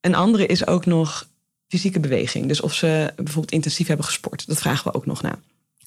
Een 0.00 0.14
andere 0.14 0.46
is 0.46 0.66
ook 0.66 0.86
nog 0.86 1.28
fysieke 1.68 2.00
beweging. 2.00 2.46
Dus 2.46 2.60
of 2.60 2.74
ze 2.74 3.12
bijvoorbeeld 3.16 3.52
intensief 3.52 3.86
hebben 3.86 4.06
gesport. 4.06 4.46
Dat 4.46 4.58
vragen 4.58 4.92
we 4.92 4.96
ook 4.96 5.06
nog 5.06 5.22
na. 5.22 5.38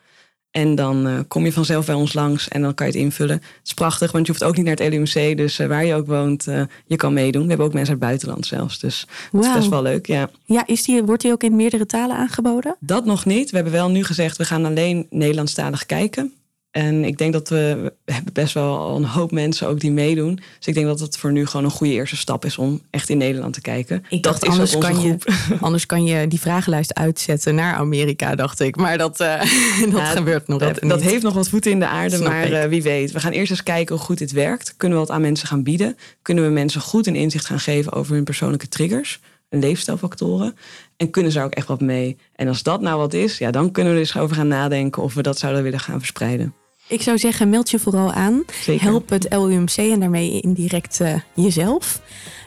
En 0.55 0.75
dan 0.75 1.07
eh, 1.07 1.19
kom 1.27 1.45
je 1.45 1.51
vanzelf 1.51 1.85
bij 1.85 1.95
ons 1.95 2.13
langs 2.13 2.47
en 2.47 2.61
dan 2.61 2.73
kan 2.73 2.85
je 2.87 2.91
het 2.91 3.01
invullen. 3.01 3.35
Het 3.35 3.59
is 3.63 3.73
prachtig, 3.73 4.11
want 4.11 4.25
je 4.25 4.31
hoeft 4.31 4.43
ook 4.43 4.55
niet 4.55 4.65
naar 4.65 4.75
het 4.75 4.93
LUMC. 4.93 5.37
Dus 5.37 5.59
eh, 5.59 5.67
waar 5.67 5.85
je 5.85 5.93
ook 5.93 6.07
woont, 6.07 6.47
eh, 6.47 6.61
je 6.85 6.95
kan 6.95 7.13
meedoen. 7.13 7.41
We 7.41 7.47
hebben 7.47 7.65
ook 7.65 7.73
mensen 7.73 7.93
uit 7.93 8.01
het 8.01 8.09
buitenland 8.09 8.45
zelfs. 8.45 8.79
Dus 8.79 9.07
dat 9.31 9.45
is 9.45 9.53
best 9.53 9.69
wel 9.69 9.81
leuk, 9.81 10.05
ja. 10.05 10.29
Ja, 10.45 10.67
is 10.67 10.83
die, 10.83 11.03
wordt 11.03 11.21
die 11.21 11.31
ook 11.31 11.43
in 11.43 11.55
meerdere 11.55 11.85
talen 11.85 12.15
aangeboden? 12.15 12.75
Dat 12.79 13.05
nog 13.05 13.25
niet. 13.25 13.49
We 13.49 13.55
hebben 13.55 13.73
wel 13.73 13.89
nu 13.89 14.03
gezegd, 14.03 14.37
we 14.37 14.45
gaan 14.45 14.65
alleen 14.65 15.07
Nederlandstalig 15.09 15.85
kijken. 15.85 16.33
En 16.75 17.03
ik 17.03 17.17
denk 17.17 17.33
dat 17.33 17.49
we, 17.49 17.93
we 18.05 18.13
hebben 18.13 18.33
best 18.33 18.53
wel 18.53 18.95
een 18.95 19.05
hoop 19.05 19.31
mensen 19.31 19.67
ook 19.67 19.79
die 19.79 19.91
meedoen. 19.91 20.35
Dus 20.57 20.67
ik 20.67 20.73
denk 20.73 20.85
dat 20.85 20.99
het 20.99 21.17
voor 21.17 21.31
nu 21.31 21.45
gewoon 21.45 21.65
een 21.65 21.71
goede 21.71 21.93
eerste 21.93 22.17
stap 22.17 22.45
is 22.45 22.57
om 22.57 22.81
echt 22.89 23.09
in 23.09 23.17
Nederland 23.17 23.53
te 23.53 23.61
kijken. 23.61 24.05
Ik 24.09 24.23
dat 24.23 24.23
dacht, 24.23 24.43
is 24.43 24.49
anders 24.49 24.77
kan, 24.77 25.01
je, 25.01 25.17
anders 25.59 25.85
kan 25.85 26.03
je 26.03 26.27
die 26.27 26.39
vragenlijst 26.39 26.93
uitzetten 26.93 27.55
naar 27.55 27.75
Amerika, 27.75 28.35
dacht 28.35 28.59
ik. 28.59 28.75
Maar 28.75 28.97
dat, 28.97 29.19
eh, 29.19 29.39
dat 29.91 29.91
Ja, 29.91 30.05
gebeurt 30.05 30.47
nog 30.47 30.59
Dat, 30.59 30.79
dat 30.79 31.01
heeft 31.01 31.23
nog 31.23 31.33
wat 31.33 31.49
voeten 31.49 31.71
in 31.71 31.79
de 31.79 31.87
aarde, 31.87 32.17
maar 32.17 32.51
eh, 32.51 32.69
wie 32.69 32.83
weet. 32.83 33.11
We 33.11 33.19
gaan 33.19 33.31
eerst 33.31 33.51
eens 33.51 33.63
kijken 33.63 33.95
hoe 33.95 34.03
goed 34.03 34.17
dit 34.17 34.31
werkt. 34.31 34.73
Kunnen 34.77 34.97
we 34.97 35.05
wat 35.05 35.15
aan 35.15 35.21
mensen 35.21 35.47
gaan 35.47 35.63
bieden? 35.63 35.97
Kunnen 36.21 36.43
we 36.43 36.49
mensen 36.49 36.81
goed 36.81 37.07
een 37.07 37.15
inzicht 37.15 37.45
gaan 37.45 37.59
geven 37.59 37.91
over 37.91 38.15
hun 38.15 38.23
persoonlijke 38.23 38.67
triggers 38.67 39.19
en 39.49 39.59
leefstijlfactoren? 39.59 40.55
En 40.97 41.09
kunnen 41.09 41.31
ze 41.31 41.41
ook 41.41 41.53
echt 41.53 41.67
wat 41.67 41.81
mee? 41.81 42.17
En 42.35 42.47
als 42.47 42.63
dat 42.63 42.81
nou 42.81 42.97
wat 42.97 43.13
is, 43.13 43.37
ja, 43.37 43.51
dan 43.51 43.71
kunnen 43.71 43.93
we 43.93 43.99
er 43.99 44.05
eens 44.05 44.17
over 44.17 44.35
gaan 44.35 44.47
nadenken 44.47 45.03
of 45.03 45.13
we 45.13 45.21
dat 45.21 45.37
zouden 45.37 45.63
willen 45.63 45.79
gaan 45.79 45.99
verspreiden. 45.99 46.53
Ik 46.87 47.01
zou 47.01 47.17
zeggen, 47.17 47.49
meld 47.49 47.69
je 47.69 47.79
vooral 47.79 48.11
aan. 48.11 48.43
Zeker. 48.61 48.83
Help 48.83 49.09
het 49.09 49.27
LUMC 49.29 49.77
en 49.77 49.99
daarmee 49.99 50.41
indirect 50.41 50.99
eh, 50.99 51.13
jezelf. 51.33 52.01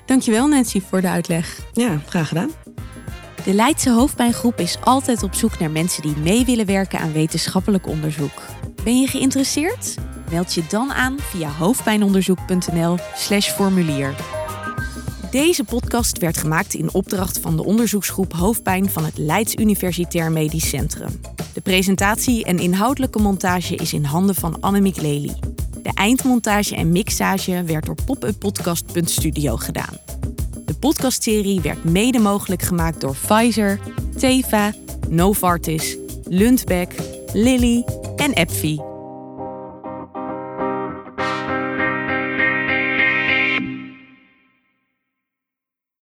Dankjewel 0.07 0.47
Nancy 0.47 0.83
voor 0.89 1.01
de 1.01 1.09
uitleg. 1.09 1.59
Ja, 1.73 2.01
graag 2.07 2.29
gedaan. 2.29 2.51
De 3.45 3.55
Leidse 3.55 3.91
hoofdpijngroep 3.91 4.61
is 4.61 4.77
altijd 4.81 5.23
op 5.23 5.35
zoek 5.35 5.59
naar 5.59 5.71
mensen 5.71 6.03
die 6.03 6.17
mee 6.17 6.45
willen 6.45 6.67
werken 6.67 6.99
aan 6.99 7.13
wetenschappelijk 7.13 7.87
onderzoek. 7.87 8.43
Ben 8.85 9.01
je 9.01 9.07
geïnteresseerd? 9.07 9.95
Meld 10.31 10.55
je 10.55 10.63
dan 10.69 10.93
aan 10.93 11.17
via 11.19 11.49
hoofdpijnonderzoek.nl/slash 11.49 13.51
formulier. 13.51 14.15
Deze 15.31 15.65
podcast 15.65 16.19
werd 16.19 16.37
gemaakt 16.37 16.75
in 16.75 16.95
opdracht 16.95 17.39
van 17.39 17.57
de 17.57 17.65
onderzoeksgroep 17.65 18.33
Hoofdpijn 18.33 18.91
van 18.91 19.05
het 19.05 19.19
Leids 19.19 19.55
Universitair 19.55 20.33
Medisch 20.33 20.69
Centrum. 20.69 21.21
De 21.53 21.61
presentatie 21.61 22.45
en 22.45 22.59
inhoudelijke 22.59 23.19
montage 23.19 23.75
is 23.75 23.93
in 23.93 24.05
handen 24.05 24.35
van 24.35 24.61
Annemiek 24.61 25.01
Lely. 25.01 25.35
De 25.83 25.91
eindmontage 25.95 26.75
en 26.75 26.93
mixage 26.93 27.63
werd 27.63 27.87
door 27.87 27.97
popuppodcast.studio 28.05 29.57
gedaan. 29.57 29.97
De 30.65 30.75
podcastserie 30.75 31.61
werd 31.61 31.85
mede 31.85 32.19
mogelijk 32.19 32.63
gemaakt 32.63 33.01
door 33.01 33.17
Pfizer, 33.27 33.81
Teva, 34.17 34.73
Novartis, 35.09 35.97
Lundbeck, 36.25 36.95
Lilly 37.33 37.85
en 38.17 38.35
AbbVie. 38.35 38.88